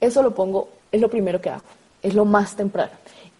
Eso 0.00 0.22
lo 0.22 0.34
pongo, 0.34 0.70
es 0.90 0.98
lo 0.98 1.10
primero 1.10 1.42
que 1.42 1.50
hago, 1.50 1.64
es 2.02 2.14
lo 2.14 2.24
más 2.24 2.56
temprano. 2.56 2.92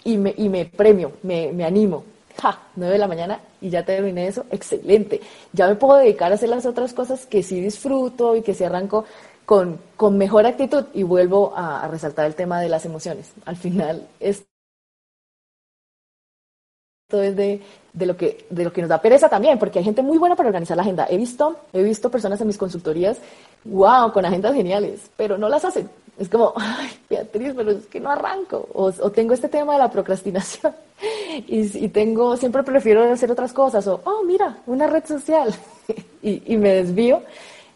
Y 0.05 0.17
me, 0.19 0.35
y 0.37 0.49
me 0.49 0.65
premio, 0.67 1.13
me, 1.23 1.53
me 1.53 1.65
animo. 1.65 2.05
Ja, 2.41 2.59
9 2.77 2.93
de 2.93 2.99
la 2.99 3.09
mañana 3.09 3.41
y 3.61 3.71
ya 3.71 3.85
terminé 3.85 4.27
eso, 4.29 4.45
excelente. 4.51 5.21
Ya 5.53 5.69
me 5.69 5.75
puedo 5.75 5.97
dedicar 5.99 6.31
a 6.31 6.35
hacer 6.35 6.49
las 6.51 6.67
otras 6.67 6.93
cosas 6.93 7.27
que 7.27 7.43
sí 7.43 7.61
disfruto 7.61 8.37
y 8.37 8.43
que 8.43 8.55
sí 8.55 8.63
arranco 8.65 9.05
con, 9.47 9.81
con 9.97 10.19
mejor 10.19 10.45
actitud 10.47 10.85
y 10.93 11.03
vuelvo 11.03 11.55
a, 11.57 11.83
a 11.85 11.89
resaltar 11.89 12.27
el 12.27 12.35
tema 12.35 12.61
de 12.61 12.69
las 12.69 12.85
emociones. 12.85 13.33
Al 13.47 13.57
final, 13.57 14.07
es 14.21 14.45
esto 17.09 17.23
es 17.23 17.37
de, 17.37 17.63
de, 17.93 18.07
lo 18.07 18.17
que, 18.17 18.47
de 18.51 18.65
lo 18.65 18.73
que 18.73 18.81
nos 18.81 18.89
da 18.91 19.01
pereza 19.01 19.29
también, 19.29 19.59
porque 19.61 19.79
hay 19.79 19.85
gente 19.85 20.03
muy 20.03 20.19
buena 20.19 20.35
para 20.35 20.49
organizar 20.49 20.77
la 20.77 20.83
agenda. 20.83 21.07
He 21.09 21.17
visto, 21.17 21.57
he 21.73 21.83
visto 21.83 22.11
personas 22.11 22.41
en 22.41 22.49
mis 22.49 22.59
consultorías, 22.59 23.19
wow, 23.65 24.13
con 24.13 24.25
agendas 24.25 24.55
geniales, 24.55 25.09
pero 25.17 25.39
no 25.39 25.49
las 25.49 25.65
hacen. 25.65 25.89
Es 26.19 26.29
como, 26.29 26.55
ay, 26.57 26.91
Beatriz, 27.11 27.53
pero 27.55 27.71
es 27.73 27.87
que 27.87 28.01
no 28.01 28.11
arranco. 28.11 28.69
O, 28.73 28.85
o 28.87 29.11
tengo 29.11 29.35
este 29.35 29.49
tema 29.49 29.75
de 29.75 29.81
la 29.81 29.91
procrastinación 29.91 30.75
y, 31.47 31.85
y, 31.85 31.89
tengo, 31.89 32.37
siempre 32.37 32.63
prefiero 32.63 33.05
hacer 33.13 33.31
otras 33.31 33.53
cosas. 33.53 33.87
O, 33.87 34.01
oh, 34.05 34.23
mira, 34.25 34.59
una 34.67 34.87
red 34.87 35.05
social. 35.05 35.55
y, 36.23 36.43
y, 36.53 36.57
me 36.57 36.75
desvío. 36.75 37.23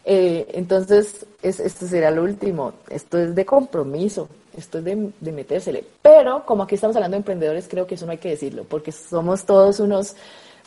Eh, 0.03 0.47
entonces, 0.53 1.25
es, 1.43 1.59
esto 1.59 1.85
sería 1.85 2.09
lo 2.09 2.23
último. 2.23 2.73
Esto 2.89 3.19
es 3.19 3.35
de 3.35 3.45
compromiso 3.45 4.27
esto 4.57 4.79
es 4.79 4.83
de, 4.83 5.11
de, 5.19 5.31
metérsele. 5.31 5.83
Pero 6.01 6.45
como 6.45 6.63
aquí 6.63 6.75
estamos 6.75 6.95
hablando 6.95 7.15
de 7.15 7.19
emprendedores, 7.19 7.67
creo 7.69 7.87
que 7.87 7.95
eso 7.95 8.05
no 8.05 8.11
hay 8.11 8.17
que 8.17 8.29
decirlo, 8.29 8.65
porque 8.65 8.91
somos 8.91 9.45
todos 9.45 9.79
unos, 9.79 10.15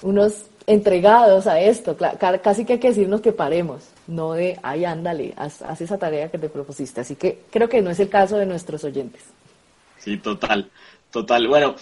unos 0.02 0.46
entregados 0.66 1.46
a 1.46 1.60
esto. 1.60 1.96
Casi 2.42 2.64
que 2.64 2.74
hay 2.74 2.78
que 2.78 2.88
decirnos 2.88 3.20
que 3.20 3.32
paremos, 3.32 3.84
no 4.06 4.32
de, 4.32 4.58
ay, 4.62 4.84
ándale, 4.84 5.34
haz, 5.36 5.62
haz 5.62 5.80
esa 5.80 5.98
tarea 5.98 6.30
que 6.30 6.38
te 6.38 6.48
propusiste. 6.48 7.00
Así 7.00 7.16
que 7.16 7.42
creo 7.50 7.68
que 7.68 7.82
no 7.82 7.90
es 7.90 8.00
el 8.00 8.08
caso 8.08 8.36
de 8.36 8.46
nuestros 8.46 8.84
oyentes. 8.84 9.22
Sí, 9.98 10.18
total, 10.18 10.70
total. 11.10 11.48
Bueno, 11.48 11.76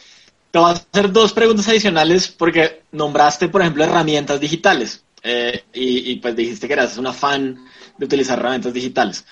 te 0.51 0.59
voy 0.59 0.71
a 0.71 0.73
hacer 0.73 1.11
dos 1.11 1.33
preguntas 1.33 1.69
adicionales 1.69 2.29
porque 2.29 2.83
nombraste, 2.93 3.49
por 3.49 3.63
ejemplo, 3.63 3.85
herramientas 3.85 4.39
digitales 4.39 5.05
eh, 5.23 5.65
y, 5.73 6.13
y, 6.13 6.17
pues 6.17 6.37
dijiste 6.37 6.67
que 6.67 6.75
eras 6.75 6.99
una 6.99 7.13
fan 7.13 7.65
de 7.97 8.05
utilizar 8.05 8.39
herramientas 8.39 8.73
digitales. 8.73 9.25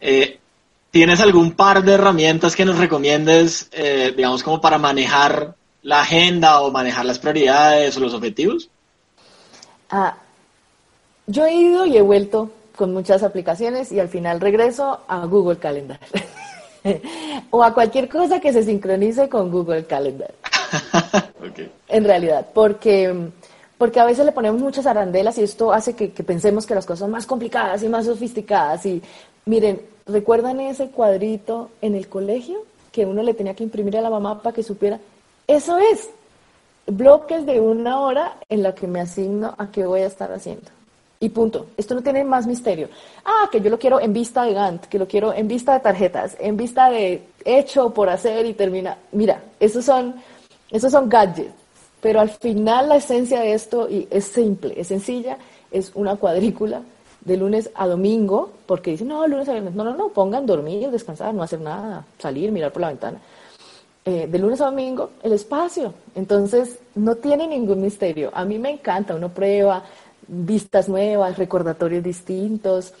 Eh, 0.00 0.38
¿Tienes 0.90 1.20
algún 1.20 1.52
par 1.52 1.84
de 1.84 1.92
herramientas 1.92 2.56
que 2.56 2.64
nos 2.64 2.78
recomiendes, 2.78 3.68
eh, 3.70 4.12
digamos, 4.16 4.42
como 4.42 4.60
para 4.60 4.76
manejar 4.76 5.54
la 5.82 6.02
agenda 6.02 6.60
o 6.60 6.72
manejar 6.72 7.04
las 7.04 7.20
prioridades 7.20 7.96
o 7.96 8.00
los 8.00 8.12
objetivos? 8.12 8.68
Ah, 9.88 10.16
yo 11.30 11.46
he 11.46 11.54
ido 11.54 11.86
y 11.86 11.96
he 11.96 12.02
vuelto 12.02 12.50
con 12.76 12.92
muchas 12.92 13.22
aplicaciones 13.22 13.92
y 13.92 14.00
al 14.00 14.08
final 14.08 14.40
regreso 14.40 15.00
a 15.06 15.26
Google 15.26 15.58
Calendar. 15.58 15.98
o 17.50 17.62
a 17.62 17.74
cualquier 17.74 18.08
cosa 18.08 18.40
que 18.40 18.52
se 18.52 18.62
sincronice 18.62 19.28
con 19.28 19.50
Google 19.50 19.84
Calendar. 19.84 20.32
okay. 21.50 21.70
En 21.88 22.04
realidad, 22.04 22.46
porque, 22.54 23.30
porque 23.76 24.00
a 24.00 24.04
veces 24.04 24.24
le 24.24 24.32
ponemos 24.32 24.60
muchas 24.60 24.86
arandelas 24.86 25.36
y 25.38 25.42
esto 25.42 25.72
hace 25.72 25.94
que, 25.94 26.12
que 26.12 26.24
pensemos 26.24 26.66
que 26.66 26.74
las 26.74 26.86
cosas 26.86 27.00
son 27.00 27.10
más 27.10 27.26
complicadas 27.26 27.82
y 27.82 27.88
más 27.88 28.06
sofisticadas. 28.06 28.86
Y 28.86 29.02
miren, 29.44 29.80
¿Recuerdan 30.10 30.60
ese 30.60 30.88
cuadrito 30.88 31.70
en 31.80 31.94
el 31.94 32.08
colegio 32.08 32.64
que 32.90 33.06
uno 33.06 33.22
le 33.22 33.34
tenía 33.34 33.54
que 33.54 33.62
imprimir 33.62 33.96
a 33.96 34.00
la 34.00 34.10
mamá 34.10 34.42
para 34.42 34.54
que 34.54 34.62
supiera? 34.62 34.98
Eso 35.46 35.78
es, 35.78 36.10
bloques 36.86 37.46
de 37.46 37.60
una 37.60 38.00
hora 38.00 38.36
en 38.48 38.62
la 38.62 38.74
que 38.74 38.88
me 38.88 39.00
asigno 39.00 39.54
a 39.56 39.70
qué 39.70 39.86
voy 39.86 40.00
a 40.00 40.06
estar 40.06 40.32
haciendo. 40.32 40.68
Y 41.22 41.28
punto. 41.28 41.66
Esto 41.76 41.94
no 41.94 42.02
tiene 42.02 42.24
más 42.24 42.46
misterio. 42.46 42.88
Ah, 43.26 43.50
que 43.52 43.60
yo 43.60 43.68
lo 43.68 43.78
quiero 43.78 44.00
en 44.00 44.10
vista 44.10 44.42
de 44.44 44.54
Gantt, 44.54 44.86
que 44.86 44.98
lo 44.98 45.06
quiero 45.06 45.34
en 45.34 45.46
vista 45.46 45.74
de 45.74 45.80
tarjetas, 45.80 46.34
en 46.40 46.56
vista 46.56 46.90
de 46.90 47.22
hecho 47.44 47.90
por 47.90 48.08
hacer 48.08 48.46
y 48.46 48.54
termina. 48.54 48.96
Mira, 49.12 49.42
esos 49.60 49.84
son, 49.84 50.14
esos 50.70 50.90
son 50.90 51.10
gadgets. 51.10 51.52
Pero 52.00 52.20
al 52.20 52.30
final 52.30 52.88
la 52.88 52.96
esencia 52.96 53.40
de 53.40 53.52
esto 53.52 53.86
es 53.90 54.24
simple, 54.24 54.72
es 54.80 54.88
sencilla, 54.88 55.36
es 55.70 55.92
una 55.94 56.16
cuadrícula 56.16 56.80
de 57.20 57.36
lunes 57.36 57.70
a 57.74 57.86
domingo, 57.86 58.52
porque 58.64 58.92
dicen, 58.92 59.08
no, 59.08 59.26
lunes 59.26 59.46
a 59.50 59.52
viernes, 59.52 59.74
no, 59.74 59.84
no, 59.84 59.94
no, 59.94 60.08
pongan 60.08 60.46
dormir, 60.46 60.90
descansar, 60.90 61.34
no 61.34 61.42
hacer 61.42 61.60
nada, 61.60 62.06
salir, 62.18 62.50
mirar 62.50 62.72
por 62.72 62.80
la 62.80 62.88
ventana. 62.88 63.20
Eh, 64.06 64.26
de 64.26 64.38
lunes 64.38 64.58
a 64.62 64.66
domingo, 64.66 65.10
el 65.22 65.34
espacio. 65.34 65.92
Entonces, 66.14 66.78
no 66.94 67.16
tiene 67.16 67.46
ningún 67.46 67.82
misterio. 67.82 68.30
A 68.32 68.46
mí 68.46 68.58
me 68.58 68.70
encanta, 68.70 69.14
uno 69.14 69.28
prueba 69.28 69.84
vistas 70.30 70.88
nuevas, 70.88 71.36
recordatorios 71.36 72.02
distintos. 72.02 72.92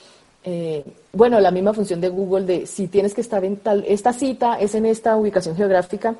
Eh, 0.42 0.84
bueno, 1.12 1.38
la 1.40 1.50
misma 1.50 1.72
función 1.72 2.00
de 2.00 2.08
Google 2.08 2.46
de 2.46 2.66
si 2.66 2.88
tienes 2.88 3.14
que 3.14 3.20
estar 3.20 3.44
en 3.44 3.56
tal, 3.56 3.84
esta 3.86 4.12
cita 4.12 4.58
es 4.58 4.74
en 4.74 4.86
esta 4.86 5.16
ubicación 5.16 5.56
geográfica 5.56 6.14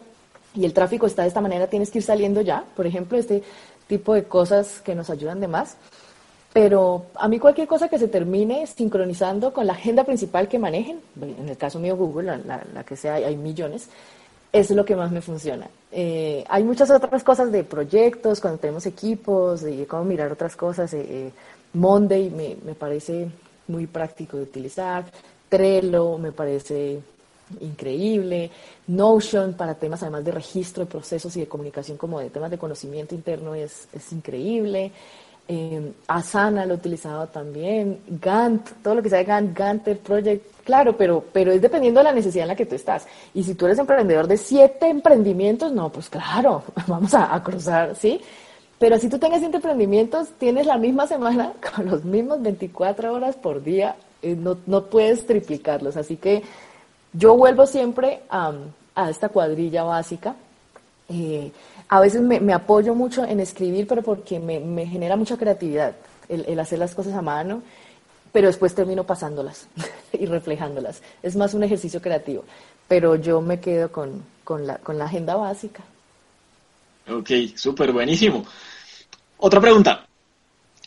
y 0.54 0.64
el 0.64 0.72
tráfico 0.72 1.06
está 1.06 1.22
de 1.22 1.28
esta 1.28 1.40
manera, 1.40 1.68
tienes 1.68 1.90
que 1.90 1.98
ir 1.98 2.04
saliendo 2.04 2.40
ya. 2.40 2.64
Por 2.76 2.86
ejemplo, 2.86 3.18
este 3.18 3.42
tipo 3.86 4.14
de 4.14 4.24
cosas 4.24 4.80
que 4.80 4.94
nos 4.94 5.10
ayudan 5.10 5.40
de 5.40 5.48
más. 5.48 5.76
Pero 6.52 7.06
a 7.14 7.28
mí 7.28 7.38
cualquier 7.38 7.68
cosa 7.68 7.88
que 7.88 7.98
se 7.98 8.08
termine 8.08 8.66
sincronizando 8.66 9.52
con 9.52 9.66
la 9.66 9.74
agenda 9.74 10.02
principal 10.02 10.48
que 10.48 10.58
manejen, 10.58 11.00
en 11.20 11.48
el 11.48 11.56
caso 11.56 11.78
mío 11.78 11.96
Google, 11.96 12.38
la, 12.44 12.64
la, 12.74 12.84
que 12.84 12.96
sea, 12.96 13.14
hay 13.14 13.36
millones, 13.36 13.88
es 14.52 14.70
lo 14.70 14.84
que 14.84 14.96
más 14.96 15.10
me 15.10 15.20
funciona. 15.20 15.68
Eh, 15.92 16.44
hay 16.48 16.64
muchas 16.64 16.90
otras 16.90 17.22
cosas 17.22 17.50
de 17.52 17.64
proyectos, 17.64 18.40
cuando 18.40 18.58
tenemos 18.58 18.86
equipos, 18.86 19.62
de 19.62 19.86
cómo 19.86 20.04
mirar 20.04 20.32
otras 20.32 20.56
cosas. 20.56 20.92
Eh, 20.94 21.06
eh, 21.08 21.30
Monday 21.74 22.30
me, 22.30 22.56
me 22.64 22.74
parece 22.74 23.28
muy 23.68 23.86
práctico 23.86 24.36
de 24.36 24.44
utilizar. 24.44 25.04
Trello 25.48 26.18
me 26.18 26.32
parece 26.32 27.00
increíble. 27.60 28.50
Notion 28.86 29.54
para 29.54 29.74
temas 29.74 30.02
además 30.02 30.24
de 30.24 30.32
registro 30.32 30.84
de 30.84 30.90
procesos 30.90 31.36
y 31.36 31.40
de 31.40 31.48
comunicación 31.48 31.96
como 31.96 32.20
de 32.20 32.30
temas 32.30 32.50
de 32.50 32.58
conocimiento 32.58 33.14
interno 33.14 33.54
es, 33.54 33.88
es 33.92 34.12
increíble. 34.12 34.92
Eh, 35.48 35.92
Asana 36.06 36.64
lo 36.64 36.74
he 36.74 36.76
utilizado 36.76 37.26
también, 37.26 37.98
Gantt, 38.06 38.70
todo 38.84 38.94
lo 38.94 39.02
que 39.02 39.08
sea 39.08 39.24
Gantt, 39.24 39.56
Gantt 39.56 39.88
Project, 39.96 40.44
claro, 40.70 40.96
pero, 40.96 41.24
pero 41.32 41.50
es 41.50 41.60
dependiendo 41.60 41.98
de 41.98 42.04
la 42.04 42.12
necesidad 42.12 42.44
en 42.44 42.48
la 42.48 42.54
que 42.54 42.64
tú 42.64 42.76
estás. 42.76 43.04
Y 43.34 43.42
si 43.42 43.56
tú 43.56 43.66
eres 43.66 43.80
emprendedor 43.80 44.28
de 44.28 44.36
siete 44.36 44.88
emprendimientos, 44.88 45.72
no, 45.72 45.90
pues 45.90 46.08
claro, 46.08 46.62
vamos 46.86 47.12
a, 47.12 47.42
cruzar, 47.42 47.96
¿sí? 47.96 48.20
Pero 48.78 48.96
si 48.96 49.08
tú 49.08 49.18
tengas 49.18 49.40
siete 49.40 49.56
emprendimientos, 49.56 50.28
tienes 50.38 50.66
la 50.66 50.78
misma 50.78 51.08
semana 51.08 51.54
con 51.74 51.86
los 51.86 52.04
mismos 52.04 52.40
24 52.40 53.12
horas 53.12 53.34
por 53.34 53.64
día, 53.64 53.96
eh, 54.22 54.36
no, 54.36 54.58
no, 54.66 54.84
puedes 54.84 55.26
triplicarlos. 55.26 55.96
Así 55.96 56.16
que 56.16 56.44
yo 57.12 57.36
vuelvo 57.36 57.66
siempre 57.66 58.20
a, 58.30 58.52
esta 59.08 59.28
cuadrilla 59.28 59.82
básica. 59.82 60.36
Eh, 61.08 61.50
a 61.88 61.98
veces 61.98 62.22
me, 62.22 62.38
me, 62.38 62.52
apoyo 62.52 62.94
mucho 62.94 63.24
en 63.24 63.40
escribir, 63.40 63.88
pero 63.88 64.02
porque 64.02 64.38
me, 64.38 64.60
me 64.60 64.86
genera 64.86 65.16
mucha 65.16 65.36
creatividad 65.36 65.94
el, 66.28 66.44
el, 66.46 66.60
hacer 66.60 66.78
las 66.78 66.94
cosas 66.94 67.14
a 67.14 67.22
mano, 67.22 67.62
pero 68.32 68.48
después 68.48 68.74
termino 68.74 69.04
pasándolas 69.04 69.66
y 70.12 70.26
reflejándolas. 70.26 71.02
Es 71.22 71.36
más 71.36 71.54
un 71.54 71.62
ejercicio 71.62 72.00
creativo, 72.00 72.44
pero 72.88 73.16
yo 73.16 73.40
me 73.40 73.60
quedo 73.60 73.90
con, 73.90 74.22
con, 74.44 74.66
la, 74.66 74.78
con 74.78 74.98
la 74.98 75.06
agenda 75.06 75.36
básica. 75.36 75.82
Ok, 77.08 77.30
súper 77.56 77.92
buenísimo. 77.92 78.44
Otra 79.38 79.60
pregunta, 79.60 80.06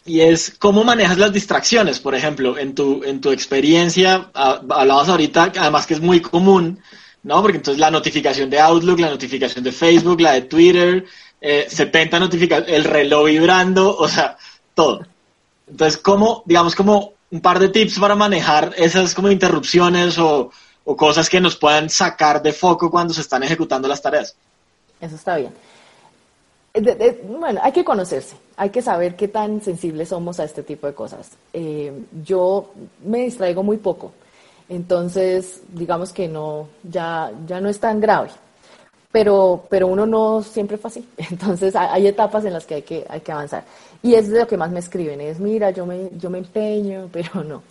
y 0.06 0.20
es 0.20 0.56
cómo 0.60 0.84
manejas 0.84 1.18
las 1.18 1.32
distracciones, 1.32 2.00
por 2.00 2.14
ejemplo, 2.14 2.58
en 2.58 2.76
tu, 2.76 3.04
en 3.04 3.22
tu 3.22 3.32
experiencia, 3.32 4.30
hablabas 4.34 5.10
ahorita, 5.10 5.52
además 5.58 5.88
que 5.88 5.94
es 5.94 6.02
muy 6.02 6.22
común, 6.22 6.80
¿no? 7.24 7.42
Porque 7.42 7.58
entonces 7.58 7.80
la 7.80 7.90
notificación 7.90 8.50
de 8.50 8.60
Outlook, 8.60 9.00
la 9.00 9.10
notificación 9.10 9.64
de 9.64 9.72
Facebook, 9.72 10.20
la 10.20 10.34
de 10.34 10.42
Twitter, 10.42 11.06
eh, 11.40 11.68
70 11.70 12.20
notificaciones, 12.20 12.74
el 12.76 12.84
reloj 12.84 13.28
vibrando, 13.28 13.96
o 13.96 14.08
sea, 14.10 14.38
todo. 14.74 15.06
Entonces, 15.68 15.98
¿cómo, 16.02 16.44
digamos, 16.46 16.76
como 16.76 17.13
un 17.34 17.42
par 17.42 17.58
de 17.58 17.70
tips 17.70 17.98
para 17.98 18.16
manejar 18.16 18.74
esas 18.78 19.16
como 19.16 19.32
interrupciones 19.32 20.20
o, 20.20 20.52
o 20.86 20.96
cosas 20.96 21.28
que 21.28 21.42
nos 21.42 21.56
puedan 21.56 21.90
sacar 21.90 22.44
de 22.44 22.54
foco 22.54 22.92
cuando 22.92 23.12
se 23.12 23.22
están 23.22 23.42
ejecutando 23.42 23.88
las 23.88 24.04
tareas? 24.04 24.36
Eso 25.02 25.16
está 25.16 25.38
bien. 25.38 25.52
Bueno, 27.40 27.60
hay 27.64 27.72
que 27.72 27.84
conocerse, 27.84 28.36
hay 28.56 28.70
que 28.70 28.84
saber 28.84 29.16
qué 29.16 29.28
tan 29.28 29.62
sensibles 29.62 30.10
somos 30.10 30.40
a 30.40 30.44
este 30.44 30.62
tipo 30.62 30.86
de 30.86 30.94
cosas. 30.94 31.32
Eh, 31.54 31.92
yo 32.24 32.72
me 33.04 33.24
distraigo 33.24 33.64
muy 33.64 33.78
poco, 33.78 34.12
entonces, 34.70 35.62
digamos 35.70 36.14
que 36.14 36.28
no, 36.28 36.68
ya, 36.84 37.32
ya 37.48 37.60
no 37.60 37.70
es 37.70 37.80
tan 37.80 38.00
grave. 38.00 38.30
Pero, 39.14 39.64
pero 39.70 39.88
uno 39.88 40.08
no 40.08 40.42
siempre 40.42 40.78
fue 40.78 40.90
así. 40.90 41.08
Entonces, 41.18 41.76
hay 41.78 42.08
etapas 42.08 42.44
en 42.44 42.52
las 42.52 42.66
que 42.66 42.76
hay 42.76 42.82
que, 42.82 43.06
hay 43.08 43.22
que 43.22 43.32
avanzar. 43.32 43.64
Y 44.02 44.16
es 44.16 44.28
de 44.28 44.40
lo 44.40 44.48
que 44.48 44.58
más 44.58 44.72
me 44.72 44.80
escriben, 44.80 45.22
es, 45.22 45.40
mira, 45.40 45.70
yo 45.70 45.86
me, 45.86 46.10
yo 46.18 46.30
me 46.30 46.40
empeño, 46.40 47.08
pero 47.14 47.44
no. 47.46 47.64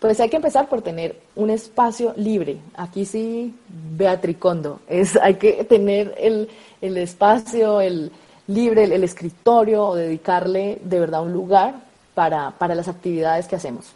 Pues 0.00 0.18
hay 0.18 0.30
que 0.30 0.36
empezar 0.36 0.68
por 0.68 0.82
tener 0.82 1.20
un 1.36 1.50
espacio 1.50 2.14
libre. 2.16 2.58
Aquí 2.74 3.04
sí, 3.04 3.54
Beatricondo. 3.68 4.80
Es, 4.88 5.16
hay 5.16 5.34
que 5.34 5.64
tener 5.64 6.14
el, 6.18 6.48
el 6.80 6.96
espacio, 6.96 7.80
el 7.80 8.10
libre, 8.46 8.84
el, 8.84 8.92
el 8.92 9.04
escritorio, 9.04 9.84
o 9.84 9.94
dedicarle 9.94 10.78
de 10.82 11.00
verdad 11.00 11.22
un 11.22 11.32
lugar 11.32 11.74
para, 12.14 12.52
para 12.52 12.74
las 12.74 12.88
actividades 12.88 13.46
que 13.46 13.56
hacemos. 13.56 13.92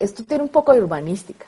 Esto 0.00 0.24
tiene 0.24 0.42
un 0.42 0.48
poco 0.48 0.72
de 0.72 0.80
urbanística. 0.80 1.46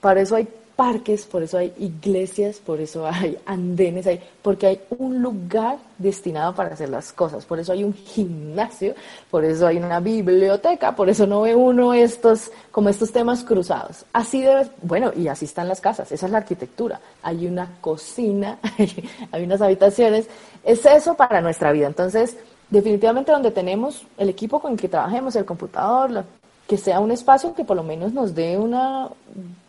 Para 0.00 0.20
eso 0.20 0.36
hay 0.36 0.48
parques, 0.78 1.26
por 1.26 1.42
eso 1.42 1.58
hay 1.58 1.72
iglesias, 1.80 2.60
por 2.64 2.80
eso 2.80 3.04
hay 3.04 3.36
andenes, 3.46 4.06
hay, 4.06 4.20
porque 4.42 4.68
hay 4.68 4.80
un 4.96 5.20
lugar 5.20 5.78
destinado 5.98 6.54
para 6.54 6.74
hacer 6.74 6.88
las 6.88 7.12
cosas, 7.12 7.44
por 7.44 7.58
eso 7.58 7.72
hay 7.72 7.82
un 7.82 7.92
gimnasio, 7.92 8.94
por 9.28 9.44
eso 9.44 9.66
hay 9.66 9.78
una 9.78 9.98
biblioteca, 9.98 10.94
por 10.94 11.08
eso 11.08 11.26
no 11.26 11.40
ve 11.40 11.56
uno 11.56 11.94
estos, 11.94 12.52
como 12.70 12.90
estos 12.90 13.10
temas 13.10 13.42
cruzados. 13.42 14.04
Así 14.12 14.40
debe, 14.40 14.68
bueno, 14.82 15.10
y 15.16 15.26
así 15.26 15.46
están 15.46 15.66
las 15.66 15.80
casas, 15.80 16.12
esa 16.12 16.26
es 16.26 16.30
la 16.30 16.38
arquitectura. 16.38 17.00
Hay 17.24 17.48
una 17.48 17.78
cocina, 17.80 18.60
hay 19.32 19.42
unas 19.42 19.60
habitaciones, 19.60 20.28
es 20.62 20.86
eso 20.86 21.16
para 21.16 21.40
nuestra 21.40 21.72
vida. 21.72 21.88
Entonces, 21.88 22.36
definitivamente 22.70 23.32
donde 23.32 23.50
tenemos 23.50 24.06
el 24.16 24.28
equipo 24.28 24.60
con 24.60 24.74
el 24.74 24.78
que 24.78 24.88
trabajemos, 24.88 25.34
el 25.34 25.44
computador, 25.44 26.24
que 26.68 26.76
sea 26.76 27.00
un 27.00 27.10
espacio 27.10 27.54
que 27.54 27.64
por 27.64 27.76
lo 27.76 27.82
menos 27.82 28.12
nos 28.12 28.34
dé 28.34 28.58
una 28.58 29.08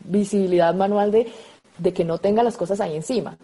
visibilidad 0.01 0.75
manual 0.75 1.11
de, 1.11 1.31
de 1.77 1.93
que 1.93 2.03
no 2.03 2.17
tenga 2.17 2.43
las 2.43 2.57
cosas 2.57 2.81
ahí 2.81 2.95
encima. 2.95 3.37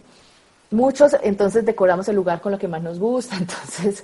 Muchos 0.72 1.16
entonces 1.24 1.66
decoramos 1.66 2.08
el 2.10 2.18
lugar 2.18 2.42
con 2.42 2.52
lo 2.52 2.60
que 2.60 2.68
más 2.68 2.84
nos 2.84 3.00
gusta, 3.00 3.38
entonces 3.40 4.04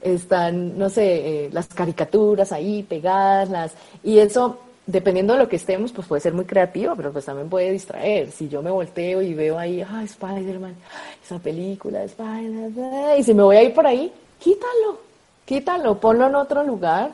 están, 0.00 0.78
no 0.78 0.88
sé, 0.88 1.46
eh, 1.46 1.50
las 1.52 1.66
caricaturas 1.66 2.52
ahí 2.52 2.84
pegadas, 2.84 3.50
las, 3.50 3.72
y 4.04 4.18
eso, 4.18 4.58
dependiendo 4.86 5.32
de 5.32 5.40
lo 5.40 5.48
que 5.48 5.56
estemos, 5.56 5.90
pues 5.90 6.06
puede 6.06 6.20
ser 6.20 6.32
muy 6.32 6.44
creativo, 6.44 6.94
pero 6.94 7.12
pues 7.12 7.24
también 7.24 7.48
puede 7.48 7.72
distraer. 7.72 8.30
Si 8.30 8.48
yo 8.48 8.62
me 8.62 8.70
volteo 8.70 9.20
y 9.20 9.34
veo 9.34 9.58
ahí, 9.58 9.80
ah, 9.82 10.02
Spider-Man, 10.04 10.76
esa 11.24 11.40
película, 11.40 12.04
Spider-Man, 12.04 13.18
y 13.18 13.24
si 13.24 13.34
me 13.34 13.42
voy 13.42 13.56
a 13.56 13.62
ir 13.64 13.74
por 13.74 13.86
ahí, 13.86 14.12
quítalo, 14.38 15.00
quítalo, 15.44 15.98
ponlo 15.98 16.28
en 16.28 16.36
otro 16.36 16.62
lugar. 16.62 17.10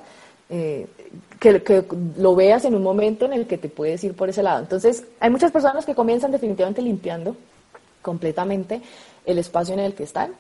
Eh, 0.51 0.87
que, 1.39 1.85
lo 2.17 2.35
veas 2.35 2.65
en 2.65 2.75
un 2.75 2.83
momento 2.83 3.25
en 3.25 3.33
el 3.33 3.47
que 3.47 3.59
te 3.59 3.69
puedes 3.69 4.03
ir 4.05 4.15
por 4.15 4.29
ese 4.29 4.43
lado. 4.43 4.61
Entonces, 4.61 5.05
hay 5.21 5.31
muchas 5.31 5.53
personas 5.53 5.85
que 5.85 5.95
comienzan 5.95 6.33
definitivamente 6.33 6.83
limpiando 6.83 7.37
completamente 8.03 8.81
el 9.25 9.39
espacio 9.39 9.75
en 9.75 9.81
el 9.81 9.95
que 9.95 10.05
están. 10.05 10.33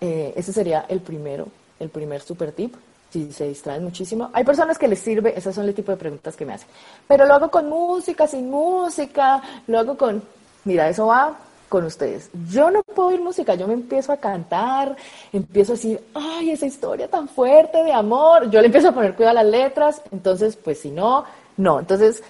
Eh, 0.00 0.32
ese 0.36 0.52
sería 0.52 0.86
el 0.88 1.00
primero, 1.00 1.48
el 1.78 1.88
primer 1.88 2.20
super 2.20 2.52
tip. 2.52 2.74
Si 3.10 3.32
se 3.32 3.48
distraen 3.48 3.82
muchísimo. 3.82 4.30
Hay 4.32 4.44
personas 4.44 4.78
que 4.78 4.86
les 4.86 5.00
sirve, 5.00 5.36
esas 5.36 5.52
son 5.52 5.66
el 5.66 5.74
tipo 5.74 5.90
de 5.90 5.98
preguntas 5.98 6.36
que 6.36 6.46
me 6.46 6.52
hacen. 6.52 6.68
Pero 7.08 7.26
lo 7.26 7.34
hago 7.34 7.50
con 7.50 7.68
música, 7.68 8.28
sin 8.28 8.48
música, 8.48 9.42
lo 9.66 9.80
hago 9.80 9.98
con, 9.98 10.22
mira, 10.64 10.88
eso 10.88 11.06
va 11.06 11.36
con 11.70 11.84
ustedes. 11.84 12.28
Yo 12.50 12.70
no 12.70 12.82
puedo 12.82 13.10
oír 13.10 13.20
música, 13.20 13.54
yo 13.54 13.68
me 13.68 13.74
empiezo 13.74 14.12
a 14.12 14.16
cantar, 14.16 14.96
empiezo 15.32 15.72
a 15.72 15.76
decir, 15.76 16.02
ay, 16.14 16.50
esa 16.50 16.66
historia 16.66 17.08
tan 17.08 17.28
fuerte 17.28 17.84
de 17.84 17.92
amor, 17.92 18.50
yo 18.50 18.60
le 18.60 18.66
empiezo 18.66 18.88
a 18.88 18.92
poner 18.92 19.14
cuidado 19.14 19.38
a 19.38 19.44
las 19.44 19.52
letras, 19.52 20.02
entonces, 20.10 20.56
pues 20.56 20.80
si 20.80 20.90
no, 20.90 21.24
no. 21.56 21.78
Entonces, 21.78 22.24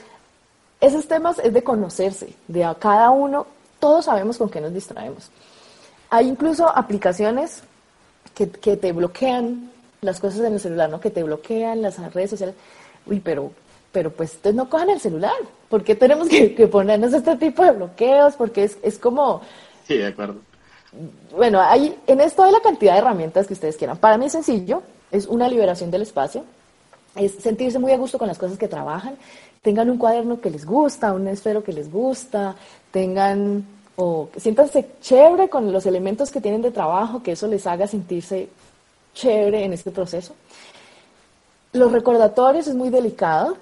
esos 0.79 1.09
temas 1.09 1.39
es 1.39 1.55
de 1.55 1.65
conocerse, 1.65 2.35
de 2.49 2.65
a 2.65 2.75
cada 2.75 3.11
uno, 3.11 3.47
todos 3.79 4.05
sabemos 4.05 4.37
con 4.37 4.51
qué 4.51 4.61
nos 4.61 4.75
distraemos. 4.75 5.31
Hay 6.11 6.29
incluso 6.29 6.69
aplicaciones 6.69 7.63
que, 8.35 8.51
que 8.51 8.77
te 8.77 8.93
bloquean 8.93 9.71
las 10.03 10.21
cosas 10.21 10.41
en 10.41 10.53
el 10.53 10.61
celular, 10.61 10.91
¿no? 10.91 11.01
Que 11.01 11.11
te 11.11 11.23
bloquean 11.23 11.81
las 11.81 11.99
redes 12.13 12.29
sociales. 12.29 12.55
Uy, 13.07 13.21
pero 13.21 13.53
pero 13.93 14.11
pues 14.11 14.35
ustedes 14.35 14.57
no 14.57 14.69
cojan 14.69 14.91
el 14.91 15.01
celular. 15.01 15.35
¿Por 15.69 15.85
qué 15.85 15.95
tenemos 15.95 16.29
que, 16.29 16.51
ponernos 16.71 17.13
este 17.13 17.37
tipo 17.37 17.65
de 17.65 17.73
bloqueos? 17.73 18.35
Porque 18.35 18.65
es, 18.65 18.79
es 18.83 18.99
como... 18.99 19.41
Sí, 19.87 19.97
de 19.99 20.09
acuerdo. 20.09 20.37
Bueno, 21.37 21.61
hay, 21.61 21.97
en 22.07 22.21
esto 22.21 22.43
hay 22.43 22.53
la 22.53 22.61
cantidad 22.61 22.93
de 22.95 22.99
herramientas 22.99 23.47
que 23.47 23.55
ustedes 23.55 23.77
quieran. 23.77 23.97
Para 23.97 24.19
mí 24.19 24.27
es 24.27 24.33
sencillo, 24.33 24.83
es 25.11 25.27
una 25.27 25.49
liberación 25.49 25.91
del 25.91 26.03
espacio, 26.03 26.45
es 27.15 27.35
sentirse 27.35 27.79
muy 27.79 27.93
a 27.93 27.97
gusto 27.97 28.19
con 28.19 28.29
las 28.29 28.39
cosas 28.39 28.59
que 28.59 28.69
trabajan, 28.69 29.17
tengan 29.63 29.91
un 29.91 29.99
cuaderno 29.99 30.41
que 30.41 30.51
les 30.51 30.65
gusta, 30.65 31.13
un 31.13 31.29
esfero 31.29 31.63
que 31.63 31.73
les 31.73 31.91
gusta, 31.91 32.57
tengan 32.91 33.65
o 33.97 34.31
siéntanse 34.37 34.87
chévere 35.01 35.49
con 35.49 35.73
los 35.73 35.85
elementos 35.87 36.31
que 36.31 36.41
tienen 36.41 36.63
de 36.63 36.71
trabajo, 36.71 37.23
que 37.23 37.33
eso 37.33 37.47
les 37.47 37.67
haga 37.67 37.87
sentirse 37.87 38.49
chévere 39.15 39.65
en 39.65 39.73
este 39.75 39.91
proceso. 39.91 40.35
Los 41.73 41.93
recordatorios 41.93 42.67
es 42.67 42.75
muy 42.75 42.89
delicado, 42.89 43.57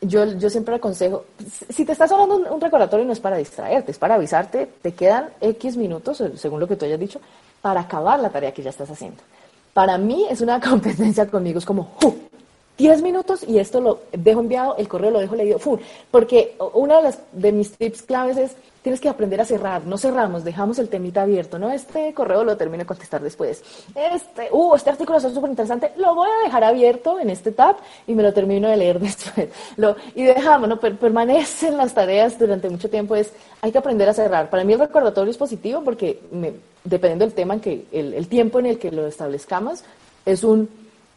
yo, 0.00 0.24
yo 0.38 0.48
siempre 0.48 0.74
aconsejo, 0.76 1.26
si 1.68 1.84
te 1.84 1.92
estás 1.92 2.10
hablando 2.10 2.36
un, 2.36 2.60
recordatorio 2.60 3.04
no 3.04 3.12
es 3.12 3.20
para 3.20 3.36
distraerte, 3.36 3.92
es 3.92 3.98
para 3.98 4.14
avisarte, 4.14 4.66
te 4.80 4.92
quedan 4.92 5.30
X 5.40 5.76
minutos, 5.76 6.20
eh, 6.20 6.32
según 6.36 6.60
lo 6.60 6.66
que 6.66 6.76
tú 6.76 6.86
hayas 6.86 6.98
dicho, 6.98 7.20
para 7.60 7.80
acabar 7.80 8.18
la 8.20 8.30
tarea 8.30 8.52
que 8.52 8.62
ya 8.62 8.70
estás 8.70 8.90
haciendo. 8.90 9.22
Para 9.74 9.98
mí 9.98 10.26
es 10.30 10.40
una 10.40 10.60
competencia 10.68 11.26
conmigo, 11.26 11.58
es 11.58 11.66
como, 11.66 11.90
10 12.80 13.02
minutos 13.02 13.44
y 13.46 13.58
esto 13.58 13.78
lo 13.78 14.00
dejo 14.10 14.40
enviado, 14.40 14.74
el 14.78 14.88
correo 14.88 15.10
lo 15.10 15.20
dejo 15.20 15.36
leído, 15.36 15.58
¡fum! 15.58 15.78
porque 16.10 16.56
una 16.72 16.96
de, 16.96 17.02
las, 17.02 17.18
mis 17.52 17.72
tips 17.72 18.00
claves 18.00 18.38
es, 18.38 18.56
tienes 18.80 19.02
que 19.02 19.10
aprender 19.10 19.38
a 19.38 19.44
cerrar, 19.44 19.84
no 19.84 19.98
cerramos, 19.98 20.44
dejamos 20.44 20.78
el 20.78 20.88
temita 20.88 21.20
abierto, 21.20 21.58
¿no? 21.58 21.70
Este 21.70 22.14
correo 22.14 22.42
lo 22.42 22.56
termino 22.56 22.78
de 22.78 22.86
contestar 22.86 23.20
después. 23.20 23.62
Este, 23.94 24.48
uh, 24.50 24.74
este 24.74 24.88
artículo 24.88 25.18
es 25.18 25.24
súper 25.24 25.50
interesante, 25.50 25.92
lo 25.98 26.14
voy 26.14 26.30
a 26.30 26.44
dejar 26.46 26.64
abierto 26.64 27.20
en 27.20 27.28
este 27.28 27.52
tab 27.52 27.76
y 28.06 28.14
me 28.14 28.22
lo 28.22 28.32
termino 28.32 28.66
de 28.66 28.78
leer 28.78 28.98
después. 29.00 29.50
Y 30.14 30.22
dejamos, 30.22 30.66
¿no? 30.66 30.80
permanecen 30.80 31.76
las 31.76 31.92
tareas 31.92 32.38
durante 32.38 32.70
mucho 32.70 32.88
tiempo, 32.88 33.14
es, 33.14 33.30
hay 33.60 33.72
que 33.72 33.78
aprender 33.78 34.08
a 34.08 34.14
cerrar. 34.14 34.48
Para 34.48 34.64
mí 34.64 34.72
el 34.72 34.78
recordatorio 34.78 35.30
es 35.30 35.36
positivo 35.36 35.82
porque 35.84 36.18
me, 36.32 36.54
dependiendo 36.82 37.26
del 37.26 37.34
tema 37.34 37.52
en 37.52 37.60
que, 37.60 37.84
el 37.92 38.26
tiempo 38.28 38.58
en 38.58 38.64
el 38.64 38.78
que 38.78 38.90
lo 38.90 39.06
establezcamos, 39.06 39.84
es 40.24 40.42
un, 40.44 40.66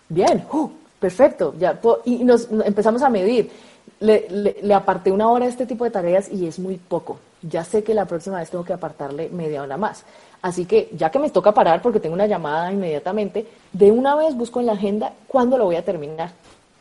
bien, 0.09 0.45
uh, 0.51 0.69
perfecto, 1.03 1.53
ya, 1.59 1.81
y 2.05 2.23
nos, 2.23 2.47
empezamos 2.63 3.01
a 3.01 3.09
medir. 3.09 3.51
Le, 3.99 4.55
le, 4.61 4.73
aparté 4.73 5.11
una 5.11 5.27
hora 5.27 5.43
a 5.43 5.49
este 5.49 5.65
tipo 5.65 5.83
de 5.83 5.91
tareas 5.91 6.31
y 6.31 6.47
es 6.47 6.59
muy 6.59 6.77
poco. 6.77 7.19
Ya 7.41 7.65
sé 7.65 7.83
que 7.83 7.93
la 7.93 8.05
próxima 8.05 8.37
vez 8.39 8.49
tengo 8.49 8.63
que 8.63 8.71
apartarle 8.71 9.27
media 9.27 9.61
hora 9.61 9.75
más. 9.75 10.05
Así 10.41 10.63
que 10.63 10.89
ya 10.93 11.11
que 11.11 11.19
me 11.19 11.29
toca 11.29 11.51
parar 11.53 11.81
porque 11.81 11.99
tengo 11.99 12.15
una 12.15 12.25
llamada 12.25 12.71
inmediatamente, 12.71 13.45
de 13.73 13.91
una 13.91 14.15
vez 14.15 14.33
busco 14.33 14.61
en 14.61 14.67
la 14.67 14.73
agenda 14.73 15.11
cuándo 15.27 15.57
lo 15.57 15.65
voy 15.65 15.75
a 15.75 15.83
terminar. 15.83 16.31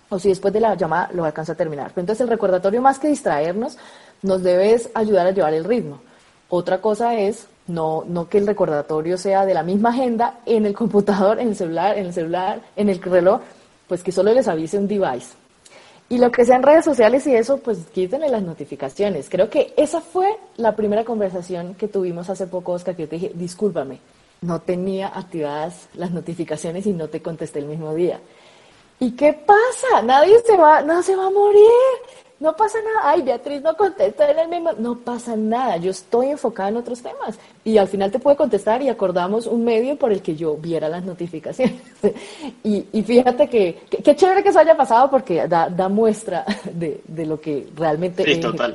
O 0.08 0.20
si 0.20 0.28
después 0.28 0.54
de 0.54 0.60
la 0.60 0.76
llamada 0.76 1.10
lo 1.12 1.24
alcanzo 1.24 1.50
a 1.50 1.56
terminar. 1.56 1.88
Pero 1.88 2.02
entonces 2.02 2.20
el 2.20 2.28
recordatorio 2.28 2.80
más 2.80 3.00
que 3.00 3.08
distraernos 3.08 3.76
nos 4.22 4.44
debe 4.44 4.80
ayudar 4.94 5.26
a 5.26 5.32
llevar 5.32 5.54
el 5.54 5.64
ritmo. 5.64 5.98
Otra 6.48 6.80
cosa 6.80 7.16
es 7.16 7.48
no, 7.66 8.04
no 8.06 8.28
que 8.28 8.38
el 8.38 8.46
recordatorio 8.46 9.18
sea 9.18 9.46
de 9.46 9.54
la 9.54 9.64
misma 9.64 9.88
agenda 9.88 10.38
en 10.46 10.64
el 10.66 10.74
computador, 10.74 11.40
en 11.40 11.48
el 11.48 11.56
celular, 11.56 11.98
en 11.98 12.06
el 12.06 12.12
celular, 12.12 12.60
en 12.76 12.88
el 12.88 13.02
reloj, 13.02 13.40
pues 13.92 14.02
que 14.02 14.10
solo 14.10 14.32
les 14.32 14.48
avise 14.48 14.78
un 14.78 14.88
device. 14.88 15.34
Y 16.08 16.16
lo 16.16 16.32
que 16.32 16.46
sea 16.46 16.56
en 16.56 16.62
redes 16.62 16.82
sociales 16.82 17.26
y 17.26 17.34
eso, 17.34 17.58
pues 17.58 17.80
quítenle 17.92 18.30
las 18.30 18.42
notificaciones. 18.42 19.28
Creo 19.28 19.50
que 19.50 19.74
esa 19.76 20.00
fue 20.00 20.34
la 20.56 20.74
primera 20.74 21.04
conversación 21.04 21.74
que 21.74 21.88
tuvimos 21.88 22.30
hace 22.30 22.46
poco, 22.46 22.72
Oscar, 22.72 22.96
que 22.96 23.02
yo 23.02 23.08
te 23.10 23.16
dije, 23.16 23.32
discúlpame, 23.34 23.98
no 24.40 24.62
tenía 24.62 25.08
activadas 25.08 25.90
las 25.92 26.10
notificaciones 26.10 26.86
y 26.86 26.94
no 26.94 27.08
te 27.08 27.20
contesté 27.20 27.58
el 27.58 27.66
mismo 27.66 27.94
día. 27.94 28.18
¿Y 28.98 29.10
qué 29.10 29.34
pasa? 29.34 30.00
Nadie 30.02 30.40
se 30.40 30.56
va, 30.56 30.80
no 30.80 31.02
se 31.02 31.14
va 31.14 31.26
a 31.26 31.30
morir 31.30 31.68
no 32.42 32.56
pasa 32.56 32.78
nada, 32.82 33.12
ay, 33.12 33.22
Beatriz 33.22 33.62
no 33.62 33.76
contesta 33.76 34.28
en 34.28 34.36
el 34.36 34.48
mismo, 34.48 34.72
no 34.72 34.98
pasa 34.98 35.36
nada, 35.36 35.76
yo 35.76 35.92
estoy 35.92 36.30
enfocada 36.30 36.70
en 36.70 36.76
otros 36.76 37.00
temas. 37.00 37.38
Y 37.64 37.78
al 37.78 37.86
final 37.86 38.10
te 38.10 38.18
puede 38.18 38.36
contestar 38.36 38.82
y 38.82 38.88
acordamos 38.88 39.46
un 39.46 39.62
medio 39.62 39.96
por 39.96 40.10
el 40.10 40.22
que 40.22 40.34
yo 40.34 40.56
viera 40.56 40.88
las 40.88 41.04
notificaciones. 41.04 41.80
y, 42.64 43.02
fíjate 43.04 43.48
que, 43.48 43.82
qué 44.02 44.16
chévere 44.16 44.42
que 44.42 44.48
eso 44.48 44.58
haya 44.58 44.76
pasado 44.76 45.08
porque 45.08 45.46
da, 45.46 45.88
muestra 45.88 46.44
de, 46.74 47.00
lo 47.24 47.40
que 47.40 47.68
realmente 47.76 48.24
sí, 48.24 48.40
total. 48.40 48.74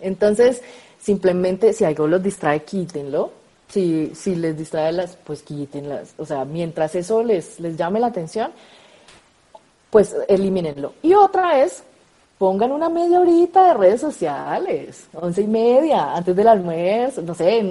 Entonces, 0.00 0.62
simplemente 0.98 1.74
si 1.74 1.84
algo 1.84 2.06
los 2.06 2.22
distrae, 2.22 2.62
quítenlo. 2.62 3.30
Si, 3.68 4.12
si 4.14 4.36
les 4.36 4.56
distrae 4.56 4.90
las, 4.90 5.16
pues 5.16 5.42
quítenlas. 5.42 6.14
O 6.16 6.24
sea, 6.24 6.46
mientras 6.46 6.94
eso 6.94 7.22
les, 7.22 7.60
les 7.60 7.76
llame 7.76 8.00
la 8.00 8.06
atención, 8.06 8.52
pues 9.90 10.16
elimínenlo. 10.28 10.94
Y 11.02 11.12
otra 11.12 11.62
es 11.62 11.84
pongan 12.40 12.72
una 12.72 12.88
media 12.88 13.20
horita 13.20 13.66
de 13.66 13.74
redes 13.74 14.00
sociales, 14.00 15.08
once 15.12 15.42
y 15.42 15.46
media, 15.46 16.14
antes 16.14 16.34
del 16.34 16.48
almuerzo, 16.48 17.20
no 17.20 17.34
sé, 17.34 17.62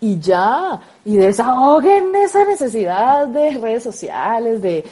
y 0.00 0.20
ya, 0.20 0.80
y 1.04 1.16
desahoguen 1.16 2.14
esa 2.14 2.44
necesidad 2.44 3.26
de 3.26 3.58
redes 3.58 3.82
sociales, 3.82 4.62
de, 4.62 4.84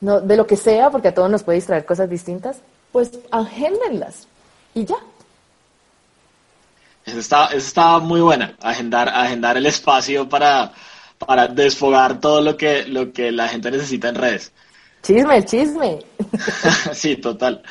no, 0.00 0.20
de 0.20 0.36
lo 0.36 0.46
que 0.46 0.56
sea, 0.56 0.90
porque 0.90 1.08
a 1.08 1.12
todos 1.12 1.28
nos 1.28 1.42
puede 1.42 1.56
distraer 1.56 1.84
cosas 1.84 2.08
distintas, 2.08 2.60
pues 2.92 3.10
agéndenlas 3.32 4.28
y 4.76 4.84
ya. 4.84 4.98
Eso 7.04 7.18
está, 7.56 7.98
muy 7.98 8.20
buena, 8.20 8.54
agendar, 8.62 9.08
agendar 9.08 9.56
el 9.56 9.66
espacio 9.66 10.28
para, 10.28 10.70
para 11.18 11.48
desfogar 11.48 12.20
todo 12.20 12.40
lo 12.42 12.56
que, 12.56 12.84
lo 12.84 13.12
que 13.12 13.32
la 13.32 13.48
gente 13.48 13.72
necesita 13.72 14.08
en 14.08 14.14
redes. 14.14 14.52
Chisme, 15.02 15.44
chisme. 15.44 15.98
sí, 16.92 17.16
total. 17.16 17.64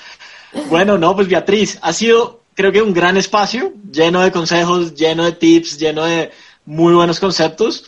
Bueno, 0.69 0.97
no, 0.97 1.15
pues 1.15 1.27
Beatriz, 1.27 1.77
ha 1.81 1.93
sido 1.93 2.41
creo 2.57 2.71
que 2.71 2.81
un 2.81 2.93
gran 2.93 3.15
espacio, 3.17 3.71
lleno 3.91 4.21
de 4.21 4.31
consejos, 4.31 4.95
lleno 4.95 5.25
de 5.25 5.33
tips, 5.33 5.77
lleno 5.77 6.03
de 6.05 6.31
muy 6.65 6.93
buenos 6.95 7.19
conceptos. 7.19 7.87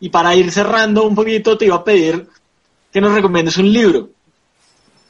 Y 0.00 0.08
para 0.08 0.34
ir 0.34 0.50
cerrando 0.50 1.04
un 1.04 1.14
poquito, 1.14 1.56
te 1.56 1.66
iba 1.66 1.76
a 1.76 1.84
pedir 1.84 2.28
que 2.92 3.00
nos 3.00 3.14
recomiendes 3.14 3.56
un 3.58 3.72
libro. 3.72 4.10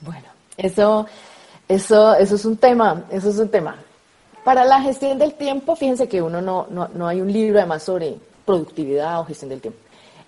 Bueno, 0.03 0.29
Eso, 0.59 1.07
eso, 1.67 2.15
eso 2.15 2.35
es 2.35 2.45
un 2.45 2.59
tema, 2.59 3.05
eso 3.11 3.31
es 3.31 3.39
un 3.39 3.49
tema. 3.49 3.77
Para 4.45 4.67
la 4.67 4.83
gestión 4.83 5.19
del 5.19 5.35
tiempo, 5.35 5.75
fíjense 5.75 6.07
que 6.07 6.21
uno 6.21 6.43
no, 6.43 6.67
no, 6.69 6.89
no 6.95 7.09
hay 7.09 7.23
un 7.23 7.33
libro 7.33 7.59
además 7.59 7.83
sobre 7.83 8.17
productividad 8.45 9.21
o 9.21 9.25
gestión 9.25 9.49
del 9.49 9.61
tiempo. 9.63 9.81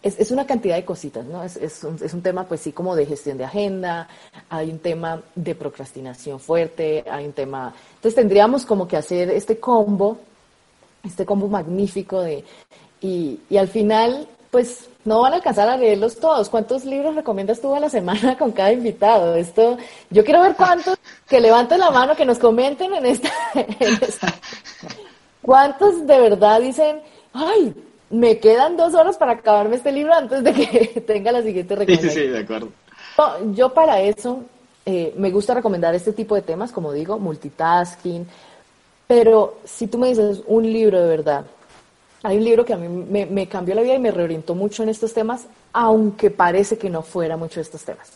Es, 0.03 0.19
es 0.19 0.31
una 0.31 0.47
cantidad 0.47 0.77
de 0.77 0.85
cositas, 0.85 1.25
¿no? 1.27 1.45
Es, 1.45 1.57
es, 1.57 1.85
un, 1.85 1.99
es 2.03 2.15
un 2.15 2.23
tema, 2.23 2.45
pues 2.45 2.61
sí, 2.61 2.73
como 2.73 2.97
de 2.97 3.07
gestión 3.07 3.37
de 3.37 3.45
agenda, 3.45 4.09
hay 4.49 4.71
un 4.71 4.79
tema 4.79 5.23
de 5.35 5.55
procrastinación 5.55 6.41
fuerte, 6.41 7.05
hay 7.11 7.27
un 7.27 7.33
tema... 7.33 7.75
Entonces 7.97 8.15
tendríamos 8.15 8.65
como 8.65 8.89
que 8.89 8.97
hacer 8.97 9.31
este 9.31 9.59
combo, 9.59 10.19
este 11.05 11.27
combo 11.27 11.49
magnífico 11.49 12.21
de... 12.23 12.45
Y, 13.03 13.41
y 13.49 13.57
al 13.57 13.69
final, 13.69 14.27
pues 14.51 14.89
no 15.05 15.21
van 15.21 15.33
a 15.33 15.37
alcanzar 15.37 15.69
a 15.69 15.77
leerlos 15.77 16.19
todos. 16.19 16.49
¿Cuántos 16.49 16.85
libros 16.85 17.15
recomiendas 17.15 17.61
tú 17.61 17.75
a 17.75 17.81
la 17.81 17.89
semana 17.89 18.37
con 18.39 18.53
cada 18.53 18.73
invitado? 18.73 19.35
Esto, 19.35 19.79
yo 20.11 20.25
quiero 20.25 20.43
ver 20.43 20.55
cuántos 20.57 20.99
que 21.29 21.41
levanten 21.41 21.81
la 21.81 21.91
mano, 21.91 22.17
que 22.17 22.25
nos 22.25 22.39
comenten 22.39 22.95
en 22.95 23.07
esta, 23.07 23.31
en 23.55 23.93
esta. 24.03 24.35
¿Cuántos 25.43 26.07
de 26.07 26.21
verdad 26.21 26.61
dicen, 26.61 27.01
ay, 27.33 27.75
me 28.11 28.39
quedan 28.39 28.77
dos 28.77 28.95
horas 28.95 29.17
para 29.17 29.33
acabarme 29.33 29.77
este 29.77 29.93
libro 29.93 30.13
antes 30.13 30.43
de 30.43 30.53
que 30.53 31.01
tenga 31.07 31.33
la 31.33 31.43
siguiente 31.43 31.77
recomendación. 31.77 32.13
Sí, 32.13 32.21
sí, 32.21 32.27
de 32.27 32.41
acuerdo. 32.41 32.69
yo 33.55 33.73
para 33.73 34.01
eso 34.01 34.43
eh, 34.85 35.15
me 35.17 35.31
gusta 35.31 35.55
recomendar 35.55 35.95
este 35.95 36.13
tipo 36.13 36.35
de 36.35 36.43
temas, 36.43 36.73
como 36.73 36.93
digo, 36.93 37.19
multitasking, 37.19 38.27
pero 39.07 39.59
si 39.65 39.87
tú 39.87 39.99
me 39.99 40.09
dices 40.09 40.43
un 40.47 40.65
libro 40.65 41.01
de 41.01 41.09
verdad, 41.09 41.45
hay 42.23 42.37
un 42.37 42.45
libro 42.45 42.65
que 42.65 42.75
a 42.75 42.77
mí 42.77 42.89
me, 42.89 43.27
me 43.27 43.49
cambió 43.49 43.75
la 43.75 43.83
vida 43.83 43.95
y 43.95 43.99
me 43.99 44.11
reorientó 44.11 44.55
mucho 44.55 44.83
en 44.83 44.89
estos 44.89 45.15
temas, 45.15 45.47
aunque 45.73 46.31
parece 46.31 46.79
que 46.79 46.91
no 46.91 47.03
fuera 47.03 47.37
mucho 47.37 47.57
de 47.57 47.63
estos 47.63 47.85
temas, 47.85 48.13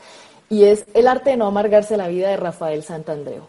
y 0.51 0.65
es 0.65 0.85
El 0.93 1.07
arte 1.07 1.31
de 1.31 1.37
no 1.37 1.47
amargarse 1.47 1.97
la 1.97 2.09
vida 2.09 2.29
de 2.29 2.37
Rafael 2.37 2.83
Santandreo. 2.83 3.49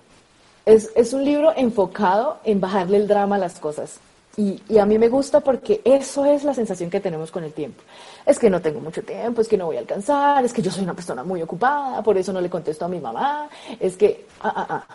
Es, 0.66 0.92
es 0.96 1.14
un 1.14 1.24
libro 1.24 1.54
enfocado 1.56 2.40
en 2.44 2.60
bajarle 2.60 2.98
el 2.98 3.08
drama 3.08 3.36
a 3.36 3.40
las 3.40 3.60
cosas. 3.60 4.00
Y, 4.38 4.62
y, 4.68 4.78
a 4.80 4.86
mí 4.86 4.98
me 4.98 5.08
gusta 5.08 5.40
porque 5.40 5.82
eso 5.86 6.26
es 6.26 6.44
la 6.44 6.54
sensación 6.54 6.90
que 6.90 7.00
tenemos 7.00 7.32
con 7.32 7.46
el 7.46 7.54
tiempo. 7.54 7.82
Es 8.26 8.38
que 8.38 8.50
no 8.50 8.62
tengo 8.62 8.82
mucho 8.82 9.02
tiempo, 9.02 9.42
es 9.42 9.48
que 9.48 9.58
no 9.58 9.68
voy 9.68 9.78
a 9.78 9.80
alcanzar, 9.80 10.44
es 10.44 10.52
que 10.52 10.62
yo 10.62 10.72
soy 10.72 10.84
una 10.84 10.94
persona 10.94 11.24
muy 11.24 11.42
ocupada, 11.42 12.04
por 12.04 12.18
eso 12.18 12.34
no 12.34 12.42
le 12.42 12.50
contesto 12.50 12.84
a 12.84 12.90
mi 12.90 13.00
mamá, 13.00 13.48
es 13.80 13.96
que, 13.96 14.26
ah, 14.42 14.54
ah, 14.54 14.68
ah. 14.70 14.86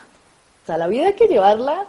O 0.62 0.66
sea, 0.66 0.76
la 0.76 0.86
vida 0.88 1.06
hay 1.06 1.14
que 1.14 1.26
llevarla 1.26 1.86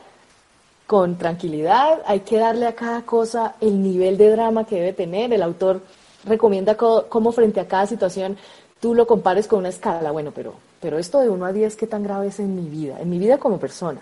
con 0.88 1.18
tranquilidad, 1.18 2.02
hay 2.06 2.22
que 2.22 2.38
darle 2.38 2.68
a 2.68 2.76
cada 2.76 3.02
cosa 3.02 3.56
el 3.60 3.84
nivel 3.84 4.18
de 4.18 4.32
drama 4.32 4.66
que 4.66 4.76
debe 4.76 4.94
tener. 4.94 5.34
El 5.34 5.44
autor 5.44 5.82
recomienda 6.24 6.78
cómo 6.78 7.32
frente 7.34 7.60
a 7.60 7.68
cada 7.68 7.86
situación 7.86 8.38
tú 8.80 8.96
lo 8.96 9.06
compares 9.06 9.48
con 9.48 9.60
una 9.60 9.70
escala. 9.70 10.12
Bueno, 10.12 10.32
pero, 10.34 10.54
pero 10.80 10.98
esto 10.98 11.20
de 11.20 11.30
1 11.30 11.46
a 11.46 11.52
10, 11.52 11.76
¿qué 11.76 11.88
tan 11.88 12.04
grave 12.04 12.28
es 12.28 12.40
en 12.40 12.56
mi 12.56 12.70
vida? 12.70 13.00
En 13.00 13.10
mi 13.10 13.20
vida 13.20 13.38
como 13.38 13.60
persona. 13.60 14.00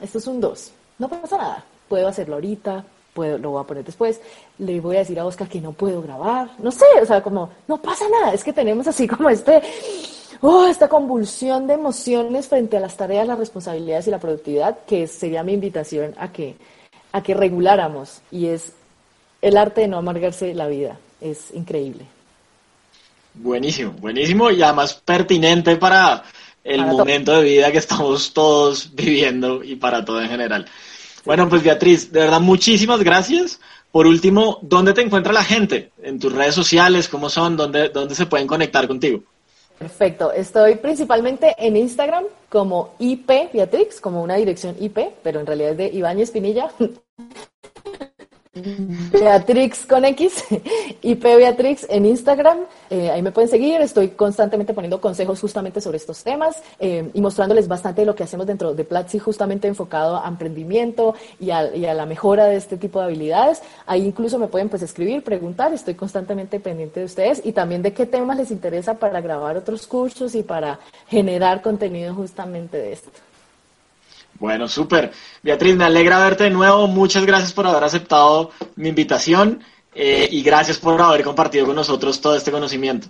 Esto 0.00 0.18
es 0.18 0.26
un 0.28 0.40
2. 0.40 0.72
No 0.98 1.08
pasa 1.08 1.36
nada 1.36 1.64
puedo 1.92 2.08
hacerlo 2.08 2.36
ahorita, 2.36 2.86
puedo, 3.12 3.36
lo 3.36 3.50
voy 3.50 3.60
a 3.62 3.66
poner 3.66 3.84
después, 3.84 4.18
le 4.56 4.80
voy 4.80 4.96
a 4.96 5.00
decir 5.00 5.20
a 5.20 5.26
Oscar 5.26 5.46
que 5.46 5.60
no 5.60 5.72
puedo 5.72 6.00
grabar, 6.00 6.48
no 6.58 6.70
sé, 6.70 6.86
o 7.02 7.04
sea, 7.04 7.22
como, 7.22 7.50
no 7.68 7.82
pasa 7.82 8.06
nada, 8.08 8.32
es 8.32 8.42
que 8.42 8.54
tenemos 8.54 8.86
así 8.86 9.06
como 9.06 9.28
este, 9.28 9.60
oh, 10.40 10.66
esta 10.66 10.88
convulsión 10.88 11.66
de 11.66 11.74
emociones 11.74 12.48
frente 12.48 12.78
a 12.78 12.80
las 12.80 12.96
tareas, 12.96 13.26
las 13.26 13.38
responsabilidades 13.38 14.06
y 14.06 14.10
la 14.10 14.18
productividad, 14.18 14.78
que 14.86 15.06
sería 15.06 15.42
mi 15.42 15.52
invitación 15.52 16.14
a 16.16 16.32
que, 16.32 16.56
a 17.12 17.22
que 17.22 17.34
reguláramos, 17.34 18.22
y 18.30 18.46
es 18.46 18.72
el 19.42 19.58
arte 19.58 19.82
de 19.82 19.88
no 19.88 19.98
amargarse 19.98 20.54
la 20.54 20.68
vida, 20.68 20.98
es 21.20 21.52
increíble. 21.52 22.06
Buenísimo, 23.34 23.92
buenísimo 24.00 24.50
y 24.50 24.62
además 24.62 24.94
pertinente 24.94 25.76
para 25.76 26.24
el 26.64 26.80
para 26.80 26.92
momento 26.92 27.36
de 27.36 27.42
vida 27.42 27.70
que 27.70 27.76
estamos 27.76 28.32
todos 28.32 28.94
viviendo 28.94 29.62
y 29.62 29.76
para 29.76 30.02
todo 30.06 30.22
en 30.22 30.30
general. 30.30 30.66
Bueno, 31.24 31.48
pues 31.48 31.62
Beatriz, 31.62 32.10
de 32.12 32.20
verdad, 32.20 32.40
muchísimas 32.40 33.02
gracias. 33.02 33.60
Por 33.90 34.06
último, 34.06 34.58
¿dónde 34.62 34.94
te 34.94 35.02
encuentra 35.02 35.32
la 35.32 35.44
gente? 35.44 35.92
¿En 36.02 36.18
tus 36.18 36.32
redes 36.32 36.54
sociales? 36.54 37.08
¿Cómo 37.08 37.28
son? 37.28 37.56
¿Dónde, 37.56 37.90
dónde 37.90 38.14
se 38.14 38.26
pueden 38.26 38.46
conectar 38.46 38.88
contigo? 38.88 39.22
Perfecto. 39.78 40.32
Estoy 40.32 40.76
principalmente 40.76 41.54
en 41.58 41.76
Instagram 41.76 42.24
como 42.48 42.94
IP 42.98 43.52
Beatrix, 43.52 44.00
como 44.00 44.22
una 44.22 44.36
dirección 44.36 44.76
IP, 44.80 44.98
pero 45.22 45.40
en 45.40 45.46
realidad 45.46 45.72
es 45.72 45.76
de 45.76 45.86
Ibáñez 45.88 46.30
Pinilla. 46.30 46.70
Beatrix 48.54 49.86
con 49.86 50.04
X, 50.04 50.44
IP 51.02 51.22
Beatrix 51.22 51.86
en 51.88 52.04
Instagram. 52.04 52.58
Eh, 52.90 53.10
ahí 53.10 53.22
me 53.22 53.32
pueden 53.32 53.48
seguir. 53.48 53.80
Estoy 53.80 54.08
constantemente 54.08 54.74
poniendo 54.74 55.00
consejos 55.00 55.40
justamente 55.40 55.80
sobre 55.80 55.96
estos 55.96 56.22
temas 56.22 56.62
eh, 56.78 57.10
y 57.14 57.20
mostrándoles 57.22 57.66
bastante 57.66 58.02
de 58.02 58.06
lo 58.06 58.14
que 58.14 58.24
hacemos 58.24 58.46
dentro 58.46 58.74
de 58.74 58.84
Platzi, 58.84 59.18
justamente 59.18 59.68
enfocado 59.68 60.22
a 60.22 60.28
emprendimiento 60.28 61.14
y 61.40 61.50
a, 61.50 61.74
y 61.74 61.86
a, 61.86 61.94
la 61.94 62.04
mejora 62.04 62.44
de 62.44 62.56
este 62.56 62.76
tipo 62.76 62.98
de 62.98 63.06
habilidades. 63.06 63.62
Ahí 63.86 64.04
incluso 64.04 64.38
me 64.38 64.48
pueden 64.48 64.68
pues 64.68 64.82
escribir, 64.82 65.24
preguntar. 65.24 65.72
Estoy 65.72 65.94
constantemente 65.94 66.60
pendiente 66.60 67.00
de 67.00 67.06
ustedes 67.06 67.40
y 67.42 67.52
también 67.52 67.80
de 67.80 67.94
qué 67.94 68.04
temas 68.04 68.36
les 68.36 68.50
interesa 68.50 68.98
para 68.98 69.22
grabar 69.22 69.56
otros 69.56 69.86
cursos 69.86 70.34
y 70.34 70.42
para 70.42 70.78
generar 71.08 71.62
contenido 71.62 72.14
justamente 72.14 72.76
de 72.76 72.92
esto. 72.92 73.10
Bueno, 74.42 74.66
súper. 74.66 75.12
Beatriz, 75.40 75.76
me 75.76 75.84
alegra 75.84 76.18
verte 76.18 76.42
de 76.42 76.50
nuevo. 76.50 76.88
Muchas 76.88 77.24
gracias 77.24 77.52
por 77.52 77.64
haber 77.64 77.84
aceptado 77.84 78.50
mi 78.74 78.88
invitación 78.88 79.62
eh, 79.94 80.28
y 80.32 80.42
gracias 80.42 80.78
por 80.78 81.00
haber 81.00 81.22
compartido 81.22 81.64
con 81.64 81.76
nosotros 81.76 82.20
todo 82.20 82.34
este 82.34 82.50
conocimiento. 82.50 83.06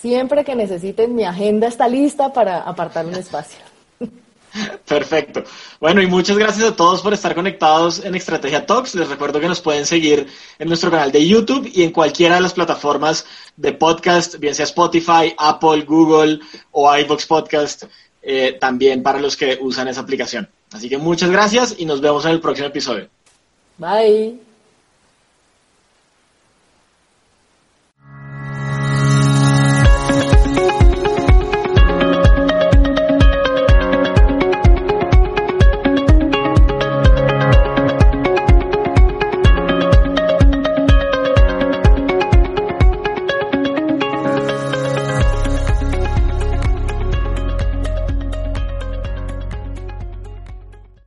Siempre 0.00 0.44
que 0.44 0.54
necesiten, 0.54 1.16
mi 1.16 1.24
agenda 1.24 1.66
está 1.66 1.88
lista 1.88 2.32
para 2.32 2.60
apartar 2.60 3.06
un 3.06 3.14
espacio. 3.16 3.58
Perfecto. 4.86 5.42
Bueno, 5.80 6.00
y 6.00 6.06
muchas 6.06 6.38
gracias 6.38 6.64
a 6.64 6.76
todos 6.76 7.02
por 7.02 7.12
estar 7.12 7.34
conectados 7.34 8.04
en 8.04 8.14
Estrategia 8.14 8.64
Talks. 8.64 8.94
Les 8.94 9.08
recuerdo 9.08 9.40
que 9.40 9.48
nos 9.48 9.60
pueden 9.60 9.84
seguir 9.84 10.28
en 10.60 10.68
nuestro 10.68 10.92
canal 10.92 11.10
de 11.10 11.26
YouTube 11.26 11.68
y 11.74 11.82
en 11.82 11.90
cualquiera 11.90 12.36
de 12.36 12.42
las 12.42 12.52
plataformas 12.52 13.26
de 13.56 13.72
podcast, 13.72 14.38
bien 14.38 14.54
sea 14.54 14.66
Spotify, 14.66 15.34
Apple, 15.38 15.82
Google 15.82 16.38
o 16.70 16.96
iVoox 16.96 17.26
Podcast 17.26 17.84
eh, 18.22 18.56
también 18.60 19.02
para 19.02 19.20
los 19.20 19.36
que 19.36 19.58
usan 19.60 19.88
esa 19.88 20.00
aplicación. 20.00 20.48
Así 20.72 20.88
que 20.88 20.98
muchas 20.98 21.30
gracias 21.30 21.74
y 21.78 21.84
nos 21.84 22.00
vemos 22.00 22.24
en 22.24 22.32
el 22.32 22.40
próximo 22.40 22.68
episodio. 22.68 23.08
Bye. 23.78 24.51